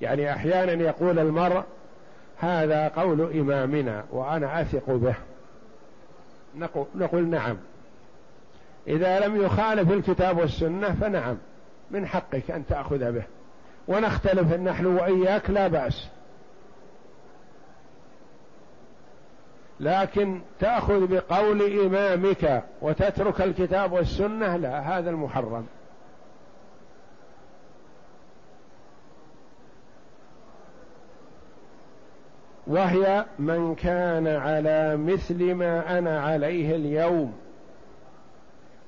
يعني 0.00 0.32
أحيانا 0.32 0.72
يقول 0.72 1.18
المرء 1.18 1.62
هذا 2.38 2.88
قول 2.88 3.38
إمامنا 3.38 4.04
وأنا 4.10 4.60
أثق 4.60 4.90
به. 4.90 5.14
نقول, 6.94 7.26
نعم. 7.26 7.56
إذا 8.86 9.26
لم 9.26 9.42
يخالف 9.42 9.92
الكتاب 9.92 10.38
والسنة 10.38 10.94
فنعم 10.94 11.38
من 11.90 12.06
حقك 12.06 12.50
أن 12.50 12.66
تأخذ 12.66 13.12
به. 13.12 13.24
ونختلف 13.88 14.52
نحن 14.52 14.86
وإياك 14.86 15.50
لا 15.50 15.68
بأس. 15.68 16.08
لكن 19.80 20.40
تأخذ 20.60 21.06
بقول 21.06 21.80
إمامك 21.80 22.64
وتترك 22.82 23.40
الكتاب 23.40 23.92
والسنة 23.92 24.56
لا 24.56 24.98
هذا 24.98 25.10
المحرم. 25.10 25.66
وهي 32.66 33.24
من 33.38 33.74
كان 33.74 34.26
على 34.26 34.96
مثل 34.96 35.54
ما 35.54 35.98
أنا 35.98 36.20
عليه 36.20 36.76
اليوم 36.76 37.32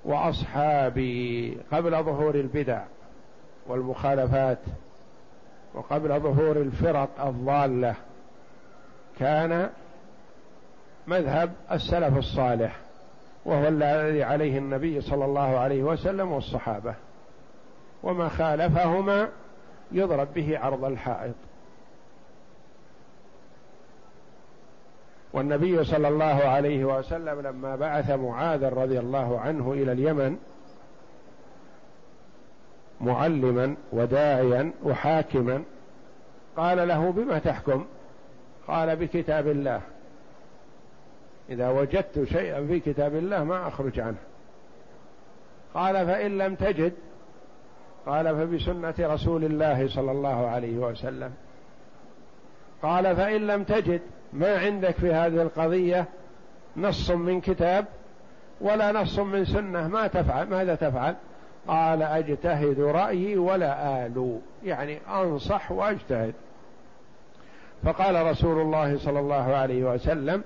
وأصحابي 0.05 1.59
قبل 1.73 1.91
ظهور 1.91 2.35
البدع 2.35 2.83
والمخالفات 3.67 4.59
وقبل 5.75 6.21
ظهور 6.21 6.57
الفرق 6.57 7.27
الضالة 7.27 7.95
كان 9.19 9.71
مذهب 11.07 11.53
السلف 11.73 12.19
الصالح 12.19 12.77
وهو 13.45 13.69
الذي 13.69 14.23
عليه 14.23 14.59
النبي 14.59 15.01
صلى 15.01 15.25
الله 15.25 15.59
عليه 15.59 15.83
وسلم 15.83 16.33
والصحابة. 16.33 16.95
وما 18.03 18.29
خالفهما 18.29 19.29
يضرب 19.93 20.29
به 20.35 20.59
عرض 20.59 20.85
الحائط. 20.85 21.35
والنبي 25.33 25.85
صلى 25.85 26.09
الله 26.09 26.25
عليه 26.25 26.85
وسلم 26.85 27.41
لما 27.41 27.77
بعث 27.77 28.11
معاذ 28.11 28.65
رضي 28.65 28.99
الله 28.99 29.41
عنه 29.41 29.73
إلى 29.73 29.93
اليمن 29.93 30.37
معلما 33.01 33.77
وداعيا 33.93 34.73
وحاكما 34.83 35.63
قال 36.57 36.89
له 36.89 37.11
بما 37.13 37.39
تحكم؟ 37.39 37.87
قال 38.69 38.97
بكتاب 38.97 39.49
الله. 39.49 39.81
إذا 41.53 41.69
وجدت 41.69 42.25
شيئا 42.25 42.67
في 42.67 42.81
كتاب 42.81 43.17
الله 43.17 43.45
ما 43.45 43.69
أخرج 43.69 44.01
عنه. 44.01 44.17
قال 45.75 46.07
فإن 46.07 46.39
لم 46.39 46.55
تجد 46.55 46.93
قال 48.07 48.37
فبسنة 48.37 48.95
رسول 49.01 49.45
الله 49.45 49.89
صلى 49.89 50.11
الله 50.11 50.47
عليه 50.47 50.77
وسلم. 50.79 51.33
قال 52.83 53.17
فإن 53.17 53.47
لم 53.47 53.65
تجد 53.65 54.01
ما 54.33 54.59
عندك 54.59 54.95
في 54.95 55.13
هذه 55.13 55.43
القضية 55.43 56.05
نص 56.77 57.11
من 57.11 57.41
كتاب 57.41 57.85
ولا 58.61 58.93
نص 58.93 59.19
من 59.19 59.45
سنة 59.45 59.89
ما 59.89 60.07
تفعل 60.07 60.49
ماذا 60.49 60.75
تفعل؟ 60.75 61.15
قال 61.69 62.03
أجتهد 62.03 62.81
رأيي 62.81 63.37
ولا 63.37 64.07
آلو 64.07 64.41
يعني 64.65 64.99
أنصح 65.09 65.73
وأجتهد. 65.73 66.35
فقال 67.85 68.27
رسول 68.27 68.61
الله 68.61 68.99
صلى 68.99 69.21
الله 69.21 69.55
عليه 69.57 69.85
وسلم 69.85 70.43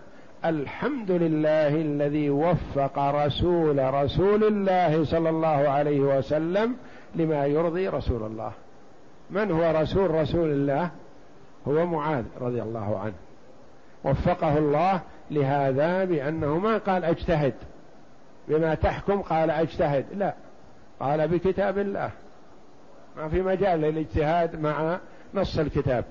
الحمد 0.48 1.10
لله 1.10 1.68
الذي 1.68 2.30
وفق 2.30 2.98
رسول 2.98 3.94
رسول 3.94 4.44
الله 4.44 5.04
صلى 5.04 5.28
الله 5.28 5.68
عليه 5.68 6.00
وسلم 6.00 6.76
لما 7.14 7.46
يرضي 7.46 7.88
رسول 7.88 8.22
الله. 8.22 8.52
من 9.30 9.50
هو 9.50 9.80
رسول 9.80 10.10
رسول 10.10 10.50
الله؟ 10.50 10.90
هو 11.68 11.86
معاذ 11.86 12.24
رضي 12.40 12.62
الله 12.62 12.98
عنه. 12.98 13.14
وفقه 14.04 14.58
الله 14.58 15.00
لهذا 15.30 16.04
بأنه 16.04 16.58
ما 16.58 16.78
قال 16.78 17.04
أجتهد. 17.04 17.54
بما 18.48 18.74
تحكم 18.74 19.22
قال 19.22 19.50
أجتهد. 19.50 20.04
لا 20.14 20.34
قال 21.00 21.28
بكتاب 21.28 21.78
الله. 21.78 22.10
ما 23.16 23.28
في 23.28 23.42
مجال 23.42 23.80
للاجتهاد 23.80 24.60
مع 24.60 24.98
نص 25.34 25.58
الكتاب. 25.58 26.04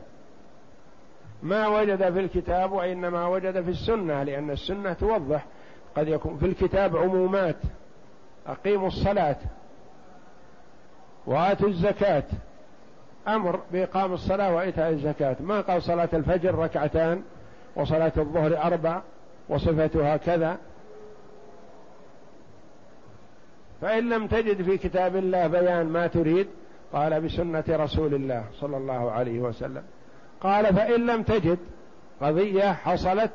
ما 1.45 1.67
وجد 1.67 2.13
في 2.13 2.19
الكتاب 2.19 2.71
وإنما 2.71 3.27
وجد 3.27 3.62
في 3.62 3.69
السنة 3.69 4.23
لأن 4.23 4.51
السنة 4.51 4.93
توضح 4.93 5.45
قد 5.97 6.08
يكون 6.08 6.38
في 6.38 6.45
الكتاب 6.45 6.97
عمومات. 6.97 7.55
أقيموا 8.47 8.88
الصلاة 8.88 9.38
وآتوا 11.25 11.67
الزكاة. 11.67 12.23
أمر 13.27 13.60
بإقام 13.71 14.13
الصلاة 14.13 14.55
وإيتاء 14.55 14.89
الزكاة. 14.89 15.36
ما 15.39 15.62
قال 15.62 15.84
صلاة 15.84 16.10
الفجر 16.13 16.55
ركعتان 16.55 17.23
وصلاة 17.75 18.12
الظهر 18.17 18.58
أربع 18.58 19.01
وصفتها 19.49 20.17
كذا. 20.17 20.58
فإن 23.81 24.10
لم 24.10 24.27
تجد 24.27 24.62
في 24.62 24.77
كتاب 24.77 25.15
الله 25.15 25.47
بيان 25.47 25.86
ما 25.86 26.08
تريد 26.08 26.47
قال 26.93 27.21
بسنة 27.21 27.63
رسول 27.69 28.13
الله 28.13 28.45
صلى 28.60 28.77
الله 28.77 29.12
عليه 29.12 29.39
وسلم. 29.39 29.84
قال 30.45 30.75
فإن 30.75 31.05
لم 31.05 31.23
تجد 31.23 31.60
قضية 32.21 32.73
حصلت 32.73 33.31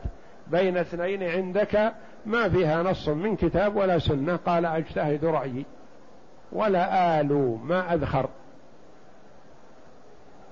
بين 0.46 0.76
اثنين 0.76 1.22
عندك 1.22 1.92
ما 2.26 2.48
فيها 2.48 2.82
نص 2.82 3.08
من 3.08 3.36
كتاب 3.36 3.76
ولا 3.76 3.98
سنة. 3.98 4.36
قال 4.36 4.66
أجتهد 4.66 5.24
رأيي 5.24 5.64
ولا 6.52 7.20
آلو 7.20 7.56
ما 7.56 7.94
أذخر. 7.94 8.28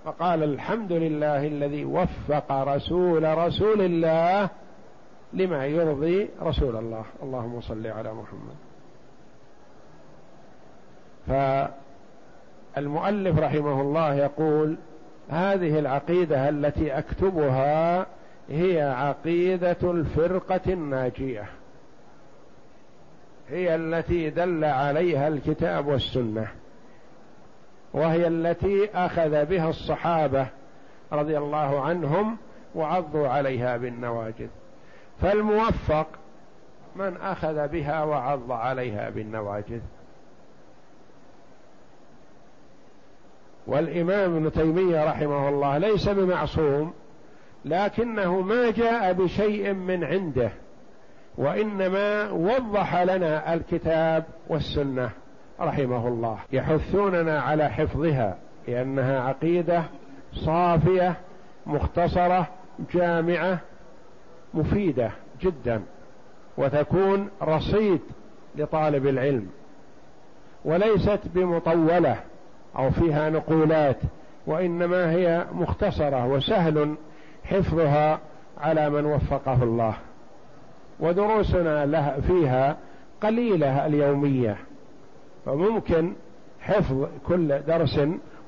فقال 0.04 0.42
الحمد 0.42 0.92
لله 0.92 1.46
الذي 1.46 1.84
وفق 1.84 2.52
رسول 2.52 3.38
رسول 3.38 3.80
الله 3.80 4.48
لما 5.32 5.66
يرضي 5.66 6.28
رسول 6.42 6.76
الله. 6.76 7.04
اللهم 7.22 7.60
صل 7.60 7.86
على 7.86 8.12
محمد. 8.14 8.56
فالمؤلف 12.74 13.38
رحمه 13.38 13.80
الله 13.80 14.14
يقول 14.14 14.76
هذه 15.28 15.78
العقيدة 15.78 16.48
التي 16.48 16.98
أكتبها 16.98 18.06
هي 18.48 18.82
عقيدة 18.82 19.76
الفرقة 19.82 20.60
الناجية. 20.66 21.44
هي 23.48 23.74
التي 23.74 24.30
دل 24.30 24.64
عليها 24.64 25.28
الكتاب 25.28 25.86
والسنة. 25.86 26.48
وهي 27.92 28.26
التي 28.26 28.90
أخذ 28.94 29.44
بها 29.44 29.70
الصحابة 29.70 30.46
رضي 31.12 31.38
الله 31.38 31.80
عنهم 31.80 32.36
وعضوا 32.74 33.28
عليها 33.28 33.76
بالنواجذ. 33.76 34.48
فالموفق 35.20 36.06
من 36.96 37.16
أخذ 37.16 37.68
بها 37.68 38.02
وعض 38.04 38.52
عليها 38.52 39.10
بالنواجذ. 39.10 39.80
والإمام 43.68 44.36
ابن 44.36 44.52
تيمية 44.52 45.04
رحمه 45.04 45.48
الله 45.48 45.78
ليس 45.78 46.08
بمعصوم 46.08 46.92
لكنه 47.64 48.40
ما 48.40 48.70
جاء 48.70 49.12
بشيء 49.12 49.72
من 49.72 50.04
عنده 50.04 50.50
وإنما 51.38 52.30
وضح 52.30 52.96
لنا 52.96 53.54
الكتاب 53.54 54.24
والسنة 54.48 55.10
رحمه 55.60 56.08
الله. 56.08 56.38
يحثوننا 56.52 57.40
على 57.40 57.68
حفظها 57.68 58.38
لأنها 58.68 59.20
عقيدة 59.20 59.82
صافية 60.34 61.16
مختصرة 61.66 62.46
جامعة 62.94 63.58
مفيدة 64.54 65.10
جدا 65.40 65.82
وتكون 66.56 67.28
رصيد 67.42 68.00
لطالب 68.56 69.06
العلم 69.06 69.46
وليست 70.64 71.20
بمطولة. 71.34 72.16
أو 72.76 72.90
فيها 72.90 73.30
نقولات 73.30 73.96
وإنما 74.46 75.10
هي 75.10 75.46
مختصرة 75.52 76.26
وسهل 76.26 76.94
حفظها 77.44 78.18
على 78.60 78.90
من 78.90 79.04
وفقه 79.04 79.62
الله. 79.62 79.94
ودروسنا 81.00 81.86
لها 81.86 82.20
فيها 82.20 82.76
قليلة 83.22 83.86
اليومية 83.86 84.56
فممكن 85.46 86.12
حفظ 86.60 87.08
كل 87.28 87.60
درس 87.62 88.00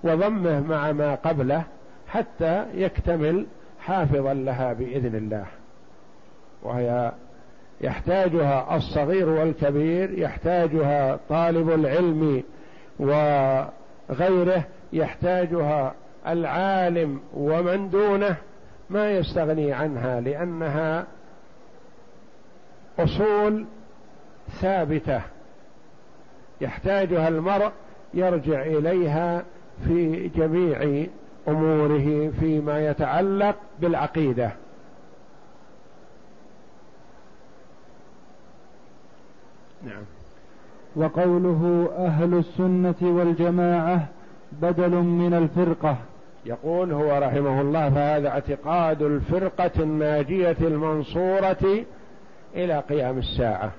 وضمه 0.05 0.61
مع 0.61 0.93
ما 0.93 1.15
قبله 1.15 1.63
حتى 2.09 2.65
يكتمل 2.75 3.47
حافظا 3.81 4.35
لها 4.35 4.73
بإذن 4.73 5.15
الله. 5.17 5.47
وهي 6.63 7.13
يحتاجها 7.81 8.77
الصغير 8.77 9.29
والكبير 9.29 10.19
يحتاجها 10.19 11.19
طالب 11.29 11.71
العلم 11.71 12.43
وغيره 14.11 14.65
يحتاجها 14.93 15.95
العالم 16.27 17.21
ومن 17.35 17.91
دونه 17.91 18.37
ما 18.91 19.11
يستغني 19.13 19.73
عنها 19.73 20.21
لأنها 20.21 21.07
أصول 22.99 23.67
ثابتة. 24.61 25.23
يحتاجها 26.61 27.29
المرء 27.29 27.73
يرجع 28.15 28.63
إليها 28.63 29.45
في 29.85 30.29
جميع 30.29 31.07
أموره 31.49 32.33
فيما 32.41 32.87
يتعلق 32.87 33.57
بالعقيدة. 33.81 34.53
نعم. 39.83 40.20
وقوله 40.97 41.91
أهل 41.99 42.35
السنة 42.35 42.95
والجماعة 43.03 44.07
بدل 44.53 44.91
من 44.91 45.35
الفرقة. 45.35 45.97
يقول 46.47 46.93
هو 46.93 47.19
رحمه 47.19 47.61
الله 47.61 47.91
فهذا 47.91 48.29
اعتقاد 48.29 49.03
الفرقة 49.03 49.71
الناجية 49.83 50.57
المنصورة 50.61 51.85
إلى 52.55 52.79
قيام 52.79 53.19
الساعة. 53.19 53.71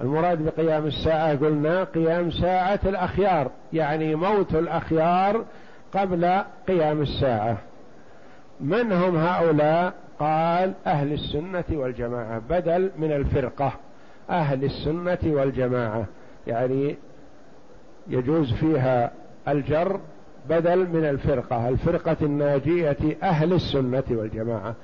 المراد 0.00 0.42
بقيام 0.44 0.86
الساعة 0.86 1.36
قلنا 1.36 1.84
قيام 1.84 2.30
ساعة 2.30 2.80
الأخيار 2.84 3.50
يعني 3.72 4.14
موت 4.14 4.54
الأخيار 4.54 5.44
قبل 5.94 6.42
قيام 6.68 7.00
الساعة. 7.02 7.56
من 8.60 8.92
هم 8.92 9.16
هؤلاء؟ 9.16 9.92
قال 10.20 10.72
أهل 10.86 11.12
السنة 11.12 11.64
والجماعة 11.70 12.42
بدل 12.50 12.90
من 12.98 13.12
الفرقة. 13.12 13.72
أهل 14.32 14.64
السنة 14.64 15.18
والجماعة. 15.24 16.06
يعني 16.46 16.96
يجوز 18.08 18.52
فيها 18.52 19.12
الجر 19.48 20.00
بدل 20.48 20.88
من 20.88 21.04
الفرقة 21.04 21.68
الفرقة 21.68 22.16
الناجية 22.22 23.16
أهل 23.22 23.52
السنة 23.52 24.02
والجماعة. 24.10 24.74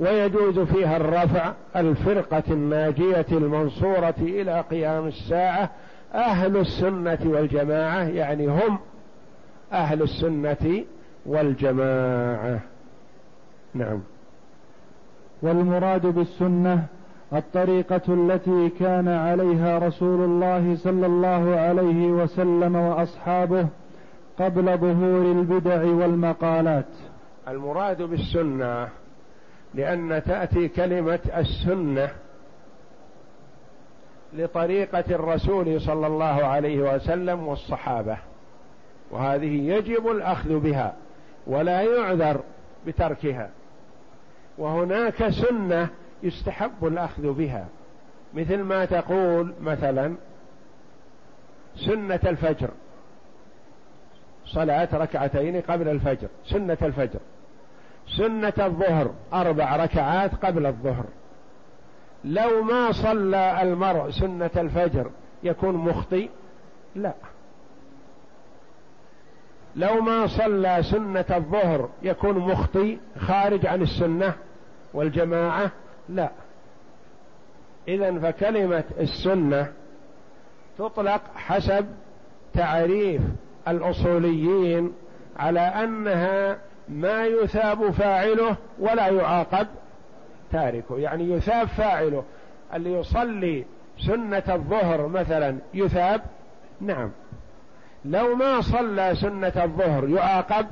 ويجوز 0.00 0.58
فيها 0.58 0.96
الرفع 0.96 1.52
الفرقة 1.76 2.42
الناجية 2.50 3.26
المنصورة 3.32 4.14
إلى 4.18 4.60
قيام 4.60 5.06
الساعة 5.06 5.70
أهل 6.14 6.56
السنة 6.56 7.18
والجماعة 7.24 8.02
يعني 8.02 8.46
هم 8.46 8.78
أهل 9.72 10.02
السنة 10.02 10.84
والجماعة. 11.26 12.60
نعم. 13.74 14.00
والمراد 15.42 16.06
بالسنة 16.06 16.86
الطريقة 17.32 18.02
التي 18.08 18.68
كان 18.68 19.08
عليها 19.08 19.78
رسول 19.78 20.24
الله 20.24 20.76
صلى 20.76 21.06
الله 21.06 21.56
عليه 21.56 22.06
وسلم 22.06 22.76
وأصحابه 22.76 23.66
قبل 24.38 24.78
ظهور 24.78 25.32
البدع 25.32 25.82
والمقالات. 25.84 26.86
المراد 27.48 28.02
بالسنة 28.02 28.88
لأن 29.74 30.22
تأتي 30.26 30.68
كلمة 30.68 31.20
السنة 31.36 32.10
لطريقة 34.32 35.04
الرسول 35.10 35.80
صلى 35.80 36.06
الله 36.06 36.24
عليه 36.24 36.94
وسلم 36.94 37.48
والصحابة 37.48 38.16
وهذه 39.10 39.68
يجب 39.68 40.08
الأخذ 40.10 40.58
بها 40.58 40.94
ولا 41.46 41.80
يعذر 41.80 42.40
بتركها. 42.86 43.50
وهناك 44.58 45.28
سنة 45.28 45.88
يستحب 46.22 46.86
الأخذ 46.86 47.32
بها. 47.32 47.66
مثل 48.34 48.56
ما 48.56 48.84
تقول 48.84 49.54
مثلا 49.60 50.14
سنة 51.76 52.20
الفجر. 52.26 52.70
صلاة 54.46 54.88
ركعتين 54.92 55.60
قبل 55.60 55.88
الفجر. 55.88 56.28
سنة 56.46 56.78
الفجر. 56.82 57.20
سنة 58.16 58.52
الظهر. 58.58 59.14
أربع 59.32 59.76
ركعات 59.76 60.34
قبل 60.34 60.66
الظهر. 60.66 61.04
لو 62.24 62.62
ما 62.62 62.92
صلى 62.92 63.62
المرء 63.62 64.10
سنة 64.10 64.50
الفجر 64.56 65.10
يكون 65.42 65.74
مخطي 65.74 66.28
لا. 66.94 67.14
لو 69.76 70.00
ما 70.00 70.26
صلى 70.26 70.82
سنة 70.82 71.24
الظهر 71.30 71.88
يكون 72.02 72.38
مخطي 72.38 72.98
خارج 73.18 73.66
عن 73.66 73.82
السنة 73.82 74.32
والجماعة؟ 74.94 75.70
لا. 76.08 76.30
إذا 77.88 78.18
فكلمة 78.18 78.84
السنة 79.00 79.72
تطلق 80.78 81.20
حسب 81.34 81.86
تعريف 82.54 83.22
الأصوليين 83.68 84.92
على 85.36 85.60
أنها 85.60 86.58
ما 86.88 87.26
يثاب 87.26 87.90
فاعله 87.90 88.56
ولا 88.78 89.08
يعاقب 89.08 89.66
تاركه. 90.52 90.98
يعني 90.98 91.30
يثاب 91.30 91.68
فاعله. 91.68 92.24
اللي 92.74 92.92
يصلي 92.92 93.64
سنة 94.06 94.42
الظهر 94.48 95.06
مثلا 95.08 95.58
يثاب؟ 95.74 96.20
نعم. 96.80 97.10
لو 98.04 98.34
ما 98.34 98.60
صلى 98.60 99.14
سنة 99.14 99.64
الظهر 99.64 100.08
يعاقب؟ 100.08 100.66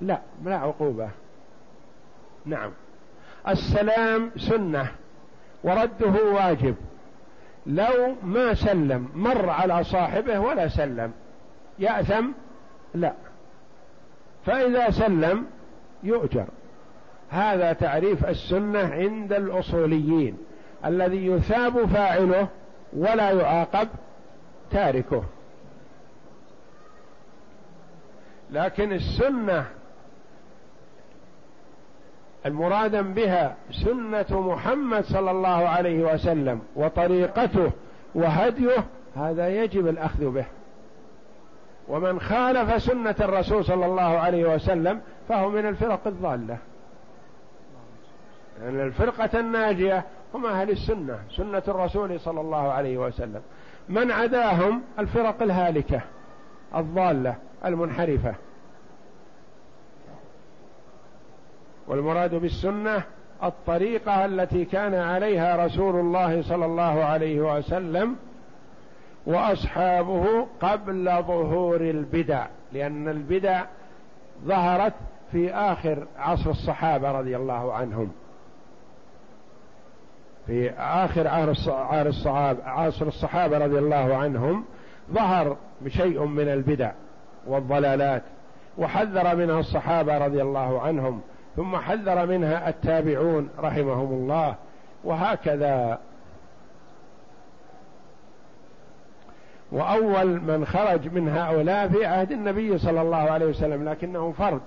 لا 0.00 0.20
لا 0.44 0.56
عقوبة. 0.56 1.10
نعم. 2.46 2.70
السلام 3.48 4.30
سنة 4.36 4.86
ورده 5.64 6.24
واجب. 6.32 6.74
لو 7.66 8.14
ما 8.22 8.54
سلم 8.54 9.08
مر 9.14 9.50
على 9.50 9.84
صاحبه 9.84 10.40
ولا 10.40 10.68
سلم. 10.68 11.12
يأثم؟ 11.78 12.26
لا. 12.94 13.12
فإذا 14.46 14.90
سلم 14.90 15.46
يؤجر. 16.02 16.46
هذا 17.30 17.72
تعريف 17.72 18.26
السنة 18.26 18.78
عند 18.78 19.32
الأصوليين. 19.32 20.38
الذي 20.84 21.26
يثاب 21.26 21.86
فاعله 21.86 22.48
ولا 22.92 23.30
يعاقب 23.30 23.88
تاركه. 24.70 25.24
لكن 28.50 28.92
السنة 28.92 29.66
المرادا 32.46 33.02
بها 33.02 33.56
سنة 33.84 34.40
محمد 34.40 35.04
صلى 35.04 35.30
الله 35.30 35.68
عليه 35.68 36.14
وسلم 36.14 36.60
وطريقته 36.76 37.70
وهديه 38.14 38.84
هذا 39.16 39.48
يجب 39.48 39.88
الأخذ 39.88 40.30
به. 40.30 40.44
ومن 41.88 42.20
خالف 42.20 42.82
سنة 42.82 43.14
الرسول 43.20 43.64
صلى 43.64 43.86
الله 43.86 44.18
عليه 44.18 44.54
وسلم 44.54 45.00
فهو 45.28 45.50
من 45.50 45.66
الفرق 45.66 46.06
الضالة. 46.06 46.58
يعني 48.62 48.82
الفرقة 48.82 49.40
الناجية 49.40 50.04
هم 50.34 50.46
أهل 50.46 50.70
السنة 50.70 51.18
سنة 51.36 51.62
الرسول 51.68 52.20
صلى 52.20 52.40
الله 52.40 52.72
عليه 52.72 52.98
وسلم. 52.98 53.40
من 53.88 54.10
عداهم 54.10 54.82
الفرق 54.98 55.42
الهالكة 55.42 56.00
الضالة 56.76 57.34
المنحرفة. 57.64 58.34
والمراد 61.90 62.34
بالسنة 62.34 63.02
الطريقة 63.42 64.24
التي 64.24 64.64
كان 64.64 64.94
عليها 64.94 65.66
رسول 65.66 66.00
الله 66.00 66.42
صلى 66.42 66.64
الله 66.64 67.04
عليه 67.04 67.40
وسلم 67.40 68.16
وأصحابه 69.26 70.46
قبل 70.60 71.04
ظهور 71.04 71.80
البدع 71.80 72.46
لأن 72.72 73.08
البدع 73.08 73.64
ظهرت 74.44 74.92
في 75.32 75.54
آخر 75.54 76.06
عصر 76.18 76.50
الصحابة 76.50 77.12
رضي 77.12 77.36
الله 77.36 77.72
عنهم. 77.72 78.12
في 80.46 80.70
آخر 80.78 81.28
عصر 82.64 83.06
الصحابة 83.06 83.58
رضي 83.58 83.78
الله 83.78 84.16
عنهم 84.16 84.64
ظهر 85.12 85.56
بشيء 85.80 86.24
من 86.24 86.48
البدع 86.48 86.92
والضلالات 87.46 88.22
وحذر 88.78 89.36
منها 89.36 89.60
الصحابة 89.60 90.18
رضي 90.18 90.42
الله 90.42 90.80
عنهم. 90.80 91.20
ثم 91.60 91.76
حذر 91.76 92.26
منها 92.26 92.68
التابعون 92.68 93.48
رحمهم 93.58 94.12
الله 94.12 94.54
وهكذا. 95.04 95.98
وأول 99.72 100.26
من 100.26 100.66
خرج 100.66 101.08
من 101.14 101.28
هؤلاء 101.28 101.88
في 101.88 102.06
عهد 102.06 102.32
النبي 102.32 102.78
صلى 102.78 103.00
الله 103.00 103.16
عليه 103.16 103.46
وسلم 103.46 103.88
لكنه 103.88 104.32
فرد. 104.38 104.60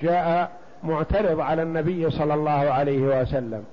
جاء 0.00 0.50
معترض 0.84 1.40
على 1.40 1.62
النبي 1.62 2.10
صلى 2.10 2.34
الله 2.34 2.50
عليه 2.50 3.20
وسلم. 3.22 3.64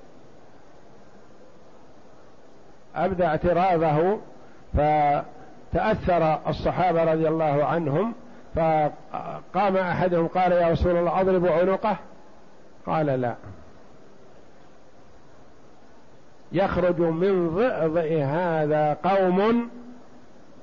أبدى 2.96 3.26
اعتراضه 3.26 4.18
فتأثر 4.74 6.38
الصحابة 6.48 7.04
رضي 7.12 7.28
الله 7.28 7.64
عنهم 7.64 8.14
فقام 8.54 9.76
أحدهم 9.76 10.26
قال 10.28 10.52
يا 10.52 10.68
رسول 10.68 10.96
الله 10.96 11.20
أضرب 11.20 11.46
عنقه؟ 11.46 11.96
قال 12.86 13.06
لا. 13.06 13.34
يخرج 16.52 17.00
من 17.00 17.48
ضئضئ 17.50 18.22
هذا 18.22 18.96
قوم 19.04 19.68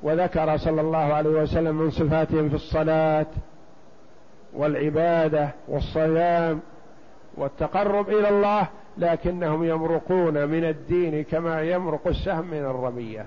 وذكر 0.04 0.58
صلى 0.58 0.82
الله 0.82 1.14
عليه 1.14 1.30
وسلم 1.30 1.76
من 1.76 1.92
صفاتهم 1.92 2.50
في 2.50 2.56
الصلاة 2.56 3.26
والعبادة 4.54 5.50
والصيام 5.68 6.60
والتقرب 7.38 8.10
إلى 8.10 8.30
الله 8.30 8.68
لكنهم 8.98 9.64
يمرقون 9.64 10.48
من 10.48 10.64
الدين 10.64 11.24
كما 11.24 11.62
يمرق 11.62 12.08
السهم 12.08 12.48
من 12.48 12.60
الرمية. 12.60 13.26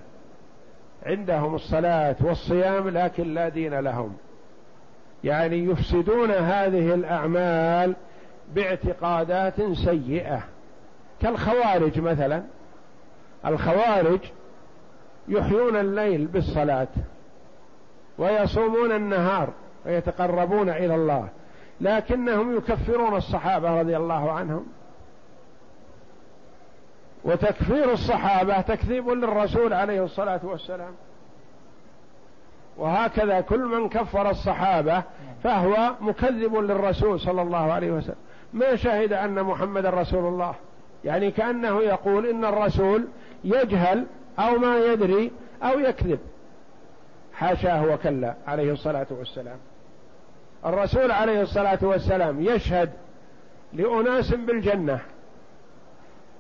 عندهم 1.07 1.55
الصلاة 1.55 2.17
والصيام 2.21 2.89
لكن 2.89 3.35
لا 3.35 3.49
دين 3.49 3.75
لهم. 3.75 4.17
يعني 5.25 5.65
يفسدون 5.65 6.31
هذه 6.31 6.95
الأعمال 6.95 7.95
باعتقادات 8.55 9.63
سيئة. 9.73 10.43
كالخوارج 11.23 12.01
مثلا. 12.01 12.43
الخوارج 13.47 14.21
يحيون 15.29 15.77
الليل 15.77 16.27
بالصلاة 16.27 16.89
ويصومون 18.19 18.93
النهار 18.93 19.49
ويتقربون 19.87 20.69
إلى 20.69 20.95
الله 20.95 21.29
لكنهم 21.81 22.57
يكفرون 22.57 23.17
الصحابة 23.17 23.81
رضي 23.81 23.97
الله 23.97 24.33
عنهم. 24.33 24.67
وتكفير 27.25 27.93
الصحابة 27.93 28.61
تكذيب 28.61 29.09
للرسول 29.09 29.73
عليه 29.73 30.05
الصلاة 30.05 30.41
والسلام. 30.43 30.93
وهكذا 32.77 33.41
كل 33.41 33.61
من 33.61 33.89
كفر 33.89 34.31
الصحابة 34.31 35.03
فهو 35.45 35.95
مكذب 36.01 36.55
للرسول 36.57 37.21
صلى 37.21 37.43
الله 37.43 37.73
عليه 37.73 37.91
وسلم. 37.91 38.17
ما 38.55 38.77
شهد 38.77 39.13
أن 39.13 39.43
محمد 39.43 39.87
رسول 39.87 40.25
الله. 40.29 40.55
يعني 41.05 41.31
كأنه 41.31 41.81
يقول 41.83 42.27
إن 42.27 42.45
الرسول 42.45 43.09
يجهل 43.45 44.07
أو 44.39 44.59
ما 44.59 44.79
يدري 44.79 45.31
أو 45.63 45.79
يكذب. 45.79 46.19
حاشاه 47.35 47.87
وكلا 47.87 48.35
عليه 48.47 48.73
الصلاة 48.73 49.07
والسلام. 49.11 49.57
الرسول 50.67 51.11
عليه 51.11 51.43
الصلاة 51.43 51.79
والسلام 51.83 52.41
يشهد 52.41 52.91
لأناس 53.73 54.35
بالجنة. 54.35 55.01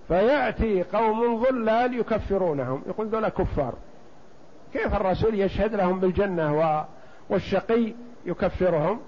فيأتي 0.08 0.82
قوم 0.82 1.44
ظلال 1.44 1.98
يكفرونهم. 2.00 2.82
يقول 2.86 3.06
ذولا 3.06 3.28
كفار. 3.28 3.74
كيف 4.72 4.94
الرسول 4.94 5.40
يشهد 5.40 5.74
لهم 5.74 6.00
بالجنة 6.00 6.86
والشقي 7.30 7.92
يكفرهم؟ 8.26 9.00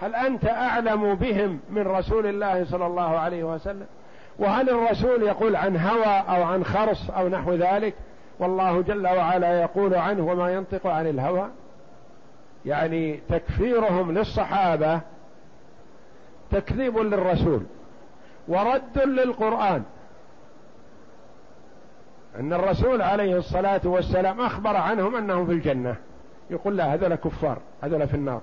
هل 0.00 0.14
أنت 0.14 0.44
أعلم 0.44 1.14
بهم 1.14 1.60
من 1.70 1.82
رسول 1.82 2.26
الله 2.26 2.64
صلى 2.64 2.86
الله 2.86 3.18
عليه 3.18 3.44
وسلم؟ 3.44 3.86
وهل 4.38 4.70
الرسول 4.70 5.22
يقول 5.22 5.56
عن 5.56 5.76
هوى 5.76 6.04
أو 6.04 6.42
عن 6.42 6.64
خرص 6.64 7.10
أو 7.10 7.28
نحو 7.28 7.54
ذلك؟ 7.54 7.94
والله 8.38 8.82
جل 8.82 9.06
وعلا 9.06 9.60
يقول 9.60 9.94
عنه 9.94 10.26
وما 10.26 10.52
ينطق 10.52 10.86
عن 10.86 11.06
الهوى. 11.06 11.48
يعني 12.66 13.20
تكفيرهم 13.28 14.12
للصحابة 14.12 15.00
تكذيب 16.50 16.98
للرسول 16.98 17.62
ورد 18.48 18.98
للقرآن. 18.98 19.82
أن 22.40 22.52
الرسول 22.52 23.02
عليه 23.02 23.36
الصلاة 23.36 23.80
والسلام 23.84 24.40
أخبر 24.40 24.76
عنهم 24.76 25.16
أنهم 25.16 25.46
في 25.46 25.52
الجنة. 25.52 25.96
يقول 26.50 26.76
لا 26.76 26.94
هذول 26.94 27.14
كفار 27.14 27.58
هذول 27.82 28.08
في 28.08 28.14
النار. 28.14 28.40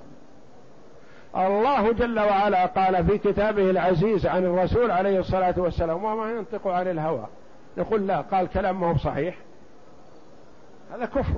الله 1.35 1.91
جل 1.91 2.19
وعلا 2.19 2.65
قال 2.65 3.05
في 3.05 3.17
كتابه 3.17 3.69
العزيز 3.69 4.25
عن 4.25 4.45
الرسول 4.45 4.91
عليه 4.91 5.19
الصلاة 5.19 5.53
والسلام 5.57 6.03
وما 6.03 6.31
ينطق 6.31 6.67
عن 6.67 6.87
الهوى. 6.87 7.25
يقول 7.77 8.07
لا 8.07 8.21
قال 8.21 8.47
كلام 8.47 8.79
ما 8.79 8.91
هو 8.91 8.97
صحيح 8.97 9.35
هذا 10.93 11.05
كفر. 11.05 11.33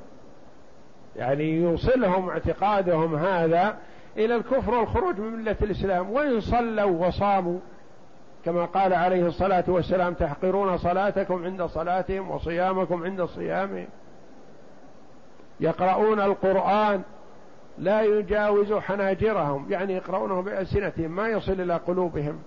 يعني 1.16 1.44
يوصلهم 1.44 2.28
اعتقادهم 2.28 3.16
هذا 3.16 3.76
إلى 4.16 4.36
الكفر 4.36 4.74
والخروج 4.74 5.18
من 5.18 5.32
ملة 5.32 5.56
الإسلام. 5.62 6.10
وإن 6.10 6.40
صلوا 6.40 7.06
وصاموا 7.06 7.58
كما 8.44 8.64
قال 8.64 8.94
عليه 8.94 9.26
الصلاة 9.26 9.64
والسلام 9.68 10.14
تحقرون 10.14 10.78
صلاتكم 10.78 11.44
عند 11.44 11.62
صلاتهم 11.62 12.30
وصيامكم 12.30 13.04
عند 13.04 13.24
صيامهم. 13.24 13.86
يقرؤون 15.60 16.20
القرآن. 16.20 17.02
لا 17.80 18.02
يجاوز 18.02 18.72
حناجرهم 18.72 19.66
يعني 19.70 19.94
يقرؤونه 19.94 20.42
بألسنتهم 20.42 21.10
ما 21.10 21.28
يصل 21.28 21.52
إلى 21.52 21.76
قلوبهم. 21.76 22.38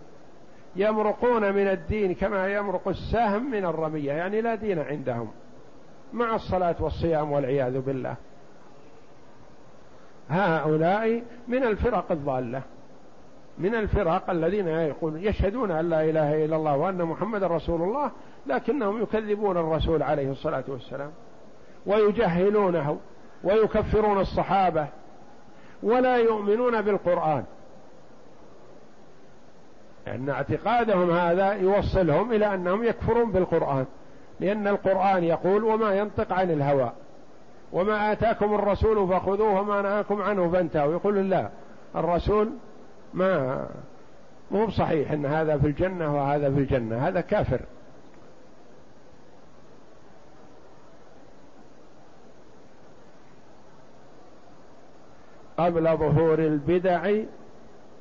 يمرقون 0.76 1.54
من 1.54 1.68
الدين 1.68 2.14
كما 2.14 2.54
يمرق 2.54 2.88
السهم 2.88 3.52
من 3.52 3.66
الرمية 3.66 4.12
يعني 4.12 4.42
لا 4.42 4.56
دين 4.56 4.80
عندهم. 4.80 5.32
مع 6.14 6.36
الصلاة 6.36 6.76
والصيام 6.80 7.32
والعياذ 7.32 7.80
بالله. 7.80 8.16
هؤلاء 10.30 11.24
من 11.48 11.64
الفرق 11.64 12.12
الضالة. 12.12 12.62
من 13.58 13.76
الفرق 13.76 14.30
الذين 14.30 14.68
يقولون 14.68 15.22
يشهدون 15.22 15.72
أن 15.72 15.90
لا 15.90 16.04
إله 16.04 16.46
إلا 16.46 16.56
الله 16.56 16.78
وأن 16.78 17.04
محمد 17.04 17.44
رسول 17.44 17.82
الله 17.82 18.12
لكنهم 18.48 19.02
يكذبون 19.02 19.58
الرسول 19.58 20.04
عليه 20.04 20.32
الصلاة 20.32 20.64
والسلام. 20.68 21.12
ويجهلونه 21.86 23.00
ويكفرون 23.44 24.20
الصحابة. 24.20 24.88
ولا 25.84 26.18
يؤمنون 26.18 26.82
بالقرآن. 26.82 27.44
لأن 30.08 30.30
اعتقادهم 30.30 31.12
هذا 31.12 31.52
يوصلهم 31.54 32.32
إلى 32.32 32.54
أنهم 32.54 32.84
يكفرون 32.84 33.32
بالقرآن. 33.32 33.86
لأن 34.40 34.68
القرآن 34.68 35.24
يقول 35.24 35.64
وما 35.64 35.96
ينطق 35.96 36.34
عن 36.34 36.52
الهوى. 36.52 36.92
وما 37.74 38.12
آتاكم 38.12 38.54
الرسول 38.56 39.08
فخذوه 39.08 39.60
وما 39.62 39.82
نهاكم 39.82 40.22
عنه 40.22 40.52
فانتهوا. 40.52 40.92
يقول 40.92 41.30
لا 41.30 41.50
الرسول 41.96 42.50
ما 43.14 43.66
مو 44.52 44.70
صحيح 44.70 45.12
إن 45.12 45.26
هذا 45.26 45.58
في 45.58 45.68
الجنة 45.68 46.16
وهذا 46.16 46.52
في 46.52 46.60
الجنة. 46.60 47.08
هذا 47.08 47.22
كافر. 47.22 47.60
قبل 55.58 55.98
ظهور 55.98 56.40
البدع 56.40 57.12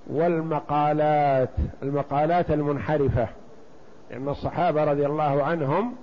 والمقالات 0.07 1.51
المقالات 1.83 2.51
المنحرفة. 2.51 3.29
لأن 4.11 4.29
الصحابة 4.29 4.85
رضي 4.85 5.07
الله 5.07 5.43
عنهم 5.43 5.95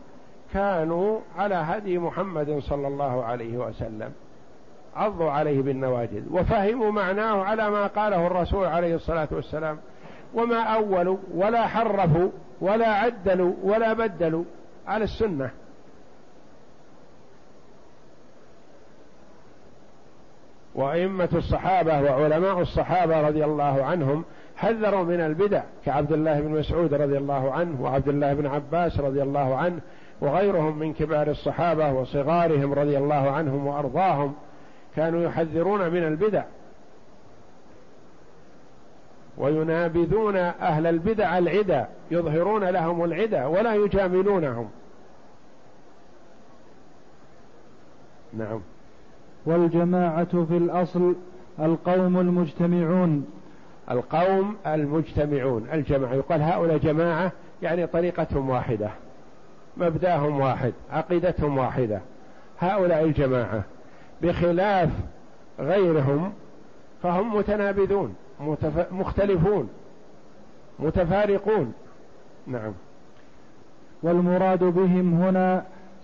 كانوا 0.54 1.20
على 1.38 1.56
هدي 1.56 2.00
محمد 2.00 2.60
صلى 2.60 2.88
الله 2.88 3.24
عليه 3.24 3.58
وسلم 3.58 4.12
عضوا 4.95 5.32
عليه 5.32 5.62
بالنواجذ 5.62 6.24
وفهموا 6.32 6.91
معناه 6.91 7.43
على 7.43 7.70
ما 7.70 7.88
قاله 7.88 8.28
الرسول 8.28 8.66
عليه 8.66 8.95
الصلاة 8.95 9.28
والسلام. 9.32 9.78
وما 10.34 10.64
أولوا 10.64 11.18
ولا 11.36 11.68
حرفوا 11.68 12.30
ولا 12.62 12.88
عدلوا 12.88 13.54
ولا 13.64 13.93
بدلوا 13.93 14.43
على 14.88 15.04
السنة. 15.04 15.50
وأئمة 20.80 21.30
الصحابة 21.34 22.01
وعلماء 22.01 22.61
الصحابة 22.61 23.27
رضي 23.27 23.45
الله 23.45 23.84
عنهم 23.84 24.23
حذروا 24.55 25.03
من 25.03 25.21
البدع 25.21 25.63
كعبد 25.86 26.11
الله 26.11 26.39
بن 26.39 26.51
مسعود 26.51 26.93
رضي 26.93 27.17
الله 27.17 27.53
عنه 27.53 27.82
وعبد 27.82 28.07
الله 28.07 28.34
بن 28.34 28.47
عباس 28.47 28.99
رضي 28.99 29.21
الله 29.21 29.55
عنه 29.55 29.80
وغيرهم 30.21 30.80
من 30.80 30.93
كبار 30.93 31.27
الصحابة 31.27 31.93
وصغارهم 31.93 32.73
رضي 32.73 32.97
الله 32.97 33.32
عنهم 33.32 33.67
وأرضاهم 33.67 34.36
كانوا 34.95 35.23
يحذرون 35.23 35.89
من 35.89 36.03
البدع. 36.03 36.43
وينابذون 39.38 40.36
أهل 40.36 40.88
البدع 40.88 41.38
العدا 41.38 41.88
يظهرون 42.11 42.63
لهم 42.63 43.03
العدا 43.03 43.45
ولا 43.45 43.75
يجاملونهم. 43.75 44.69
نعم. 48.34 48.61
والجماعة 49.50 50.45
في 50.45 50.58
الأصل 50.58 51.16
القوم 51.60 52.20
المجتمعون. 52.20 53.26
القوم 53.91 54.56
المجتمعون 54.68 55.68
الجماعة. 55.74 56.14
يقال 56.14 56.41
هؤلاء 56.41 56.78
جماعة 56.78 57.32
يعني 57.62 57.88
طريقتهم 57.88 58.50
واحدة 58.50 58.89
مبدأهم 59.78 60.39
واحد 60.39 60.74
عقيدتهم 60.91 61.58
واحدة. 61.58 62.02
هؤلاء 62.60 63.04
الجماعة 63.04 63.64
بخلاف 64.22 64.89
غيرهم 65.60 66.34
فهم 67.04 67.36
متنابذون 67.36 68.16
متف... 68.39 68.93
مختلفون 68.93 69.70
متفارقون. 70.80 71.74
نعم. 72.47 72.72
والمراد 74.04 74.64
بهم 74.64 75.22
هنا 75.22 75.64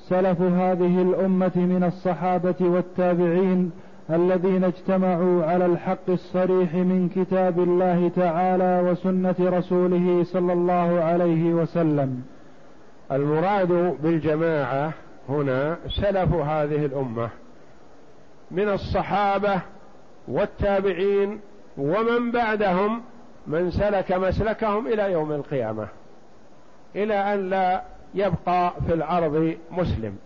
سلف 0.10 0.41
هذه 0.41 1.01
الأمة 1.01 1.51
من 1.56 1.84
الصحابة 1.84 2.56
والتابعين 2.62 3.72
الذين 4.10 4.64
اجتمعوا 4.64 5.45
على 5.45 5.66
الحق 5.66 6.10
الصريح 6.10 6.74
من 6.74 7.10
كتاب 7.16 7.60
الله 7.60 8.12
تعالى 8.16 8.89
وسنة 8.91 9.36
رسوله 9.39 10.24
صلى 10.24 10.53
الله 10.53 11.03
عليه 11.03 11.53
وسلم. 11.53 12.24
المراد 13.12 13.97
بالجماعة 14.03 14.93
هنا 15.30 15.78
سلف 16.01 16.34
هذه 16.34 16.86
الأمة 16.86 17.30
من 18.51 18.70
الصحابة 18.70 19.62
والتابعين 20.28 21.39
ومن 21.78 22.32
بعدهم 22.32 23.01
من 23.47 23.72
سلك 23.72 24.12
مسلكهم 24.12 24.88
إلى 24.88 25.12
يوم 25.12 25.32
القيامة 25.32 25.88
إلى 26.95 27.34
أن 27.34 27.49
لا 27.49 27.82
يبقى 28.16 28.74
في 28.88 28.93
الأرض 28.93 29.55
مسلم. 29.72 30.18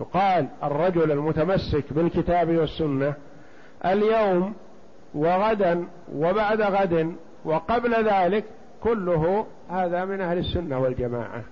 يقال 0.00 0.46
الرجل 0.62 1.12
المتمسك 1.12 1.92
بالكتاب 1.92 2.48
والسنة 2.56 3.14
اليوم 3.84 4.54
وغدا 5.14 5.84
وبعد 6.14 6.62
غد 6.62 7.14
وقبل 7.44 8.08
ذلك 8.08 8.44
كله 8.82 9.46
هذا 9.70 10.04
من 10.04 10.20
أهل 10.20 10.38
السنة 10.38 10.78
والجماعة. 10.78 11.42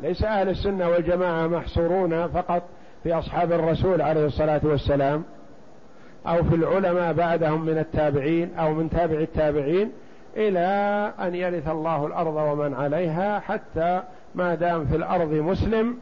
ليس 0.00 0.22
أهل 0.22 0.48
السنة 0.48 0.88
والجماعة 0.88 1.46
محصورون 1.46 2.28
فقط 2.28 2.62
في 3.02 3.14
أصحاب 3.14 3.52
الرسول 3.52 4.02
عليه 4.02 4.26
الصلاة 4.26 4.60
والسلام 4.64 5.24
أو 6.26 6.44
في 6.44 6.54
العلماء 6.54 7.12
بعدهم 7.12 7.64
من 7.64 7.78
التابعين 7.78 8.54
أو 8.54 8.74
من 8.74 8.90
تابع 8.90 9.20
التابعين 9.20 9.92
إلى 10.36 11.12
أن 11.20 11.34
يرث 11.34 11.68
الله 11.68 12.06
الأرض 12.06 12.34
ومن 12.36 12.74
عليها 12.74 13.40
حتى 13.40 14.02
ما 14.34 14.54
دام 14.54 14.86
في 14.86 14.96
الأرض 14.96 15.32
مسلم 15.32 15.98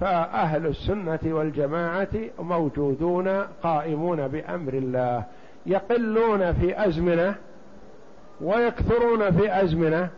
فأهل 0.00 0.66
السنة 0.66 1.18
والجماعة 1.24 2.08
موجودون 2.38 3.28
قائمون 3.62 4.28
بأمر 4.28 4.72
الله 4.72 5.24
يقلون 5.66 6.52
في 6.52 6.86
أزمنة 6.86 7.34
ويكثرون 8.40 9.30
في 9.30 9.62
أزمنة 9.62 10.08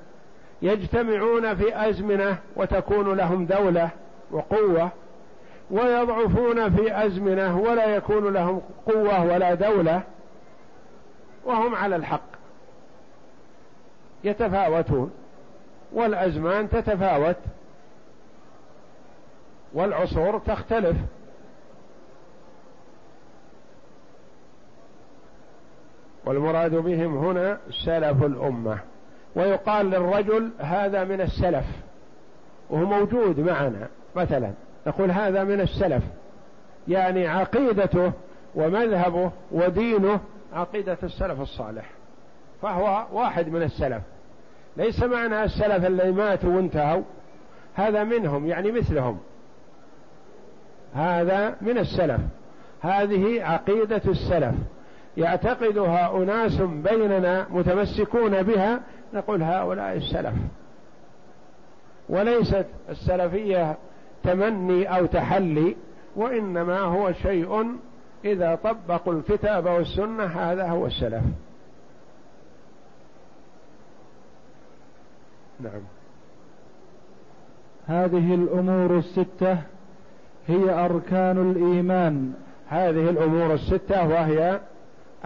يجتمعون 0.62 1.54
في 1.54 1.88
أزمنة 1.88 2.36
وتكون 2.56 3.16
لهم 3.16 3.46
دولة 3.46 3.90
وقوة 4.30 4.90
ويضعفون 5.70 6.76
في 6.76 7.06
أزمنة 7.06 7.58
ولا 7.58 7.86
يكون 7.86 8.32
لهم 8.32 8.60
قوة 8.86 9.24
ولا 9.24 9.54
دولة 9.54 10.02
وهم 11.44 11.74
على 11.74 11.96
الحق. 11.96 12.31
يتفاوتون 14.24 15.10
والأزمان 15.92 16.68
تتفاوت 16.68 17.36
والعصور 19.72 20.38
تختلف. 20.38 20.96
والمراد 26.24 26.74
بهم 26.74 27.16
هنا 27.18 27.58
سلف 27.84 28.24
الأمة 28.24 28.78
ويقال 29.36 29.86
للرجل 29.90 30.50
هذا 30.58 31.04
من 31.04 31.20
السلف 31.20 31.64
وهو 32.70 32.84
موجود 32.84 33.40
معنا 33.40 33.88
مثلا 34.16 34.52
نقول 34.86 35.10
هذا 35.10 35.44
من 35.44 35.60
السلف 35.60 36.02
يعني 36.88 37.28
عقيدته 37.28 38.12
ومذهبه 38.54 39.30
ودينه 39.50 40.20
عقيدة 40.52 40.98
السلف 41.02 41.40
الصالح. 41.40 41.90
فهو 42.62 43.06
واحد 43.12 43.48
من 43.48 43.62
السلف. 43.62 44.02
ليس 44.76 45.02
معنى 45.02 45.44
السلف 45.44 45.86
اللي 45.86 46.12
ماتوا 46.12 46.56
وانتهوا 46.56 47.02
هذا 47.74 48.04
منهم 48.04 48.46
يعني 48.46 48.72
مثلهم. 48.72 49.18
هذا 50.94 51.56
من 51.60 51.78
السلف. 51.78 52.20
هذه 52.80 53.44
عقيدة 53.44 54.02
السلف. 54.06 54.54
يعتقدها 55.16 56.16
أناس 56.16 56.56
بيننا 56.62 57.46
متمسكون 57.50 58.42
بها 58.42 58.80
نقول 59.14 59.42
هؤلاء 59.42 59.96
السلف. 59.96 60.34
وليست 62.08 62.66
السلفية 62.88 63.76
تمني 64.24 64.96
أو 64.96 65.06
تحلي 65.06 65.76
وإنما 66.16 66.80
هو 66.80 67.12
شيء 67.12 67.76
إذا 68.24 68.54
طبقوا 68.54 69.12
الكتاب 69.12 69.66
والسنة 69.66 70.24
هذا 70.24 70.68
هو 70.68 70.86
السلف. 70.86 71.22
نعم. 75.60 75.82
هذه 77.86 78.34
الأمور 78.34 78.98
الستة 78.98 79.58
هي 80.48 80.84
أركان 80.84 81.50
الإيمان. 81.50 82.32
هذه 82.68 83.10
الأمور 83.10 83.54
الستة 83.54 84.08
وهي 84.08 84.60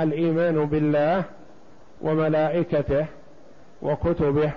الإيمان 0.01 0.65
بالله 0.67 1.25
وملائكته 2.03 3.07
وكتبه 3.83 4.53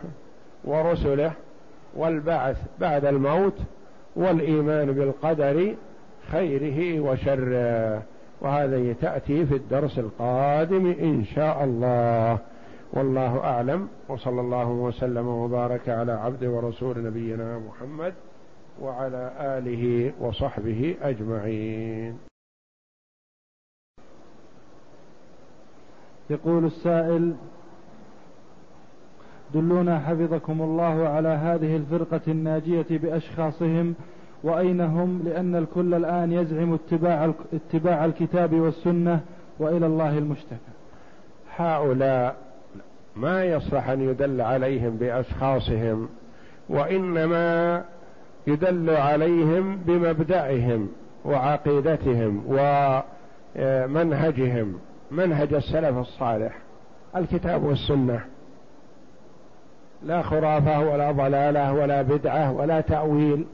ورسله 0.63 1.31
والبعث 1.95 2.57
بعد 2.79 3.05
الموت 3.05 3.57
والإيمان 4.15 4.91
بالقدر 4.91 5.75
خيره 6.31 6.99
وشره. 6.99 8.01
وهذا 8.41 8.93
تأتي 9.01 9.45
في 9.45 9.55
الدرس 9.55 9.99
القادم 9.99 10.95
إن 10.99 11.25
شاء 11.35 11.63
الله. 11.63 12.37
والله 12.93 13.39
أعلم 13.39 13.87
وصلى 14.07 14.41
الله 14.41 14.69
وسلم 14.69 15.27
وبارك 15.27 15.89
على 15.89 16.11
عبد 16.11 16.43
ورسول 16.43 17.03
نبينا 17.03 17.59
محمد 17.59 18.13
وعلى 18.81 19.31
آله 19.39 20.13
وصحبه 20.19 20.95
أجمعين. 21.01 22.17
يقول 26.29 26.65
السائل 26.65 27.35
دلونا 29.53 29.99
حفظكم 29.99 30.61
الله 30.61 31.07
على 31.07 31.29
هذه 31.29 31.75
الفرقة 31.75 32.21
الناجية 32.27 32.85
بأشخاصهم 32.89 33.95
وأين 34.43 34.81
هم؟ 34.81 35.21
لأن 35.25 35.55
الكل 35.55 35.93
الآن 35.93 36.31
يزعم 36.31 36.73
اتباع, 36.73 37.33
اتباع 37.53 38.05
الكتاب 38.05 38.53
والسنة 38.53 39.21
وإلى 39.59 39.85
الله 39.85 40.17
المشتكى. 40.17 40.73
هؤلاء 41.55 42.48
ما 43.19 43.45
يصلح 43.45 43.89
أن 43.89 44.01
يدل 44.09 44.41
عليهم 44.41 44.97
بأشخاصهم 44.97 46.09
وإنما 46.69 47.83
يدل 48.47 48.89
عليهم 48.89 49.77
بمبدأهم 49.77 50.89
وعقيدتهم 51.25 52.43
ومنهجهم. 53.55 54.79
منهج 55.11 55.53
السلف 55.53 55.97
الصالح 55.97 56.57
الكتاب 57.15 57.63
والسنة. 57.63 58.21
لا 60.03 60.21
خرافة 60.21 60.79
ولا 60.79 61.11
ضلالة 61.11 61.73
ولا 61.73 62.01
بدعة 62.01 62.51
ولا 62.51 62.81
تأويل 62.81 63.45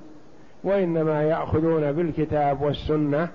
وإنما 0.64 1.24
يأخذون 1.24 1.92
بالكتاب 1.92 2.62
والسنة 2.62 3.28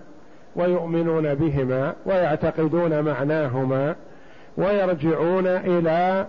ويؤمنون 0.57 1.35
بهما 1.35 1.95
ويعتقدون 2.07 3.03
معناهما. 3.03 3.95
ويرجعون 4.57 5.47
إلى 5.47 6.27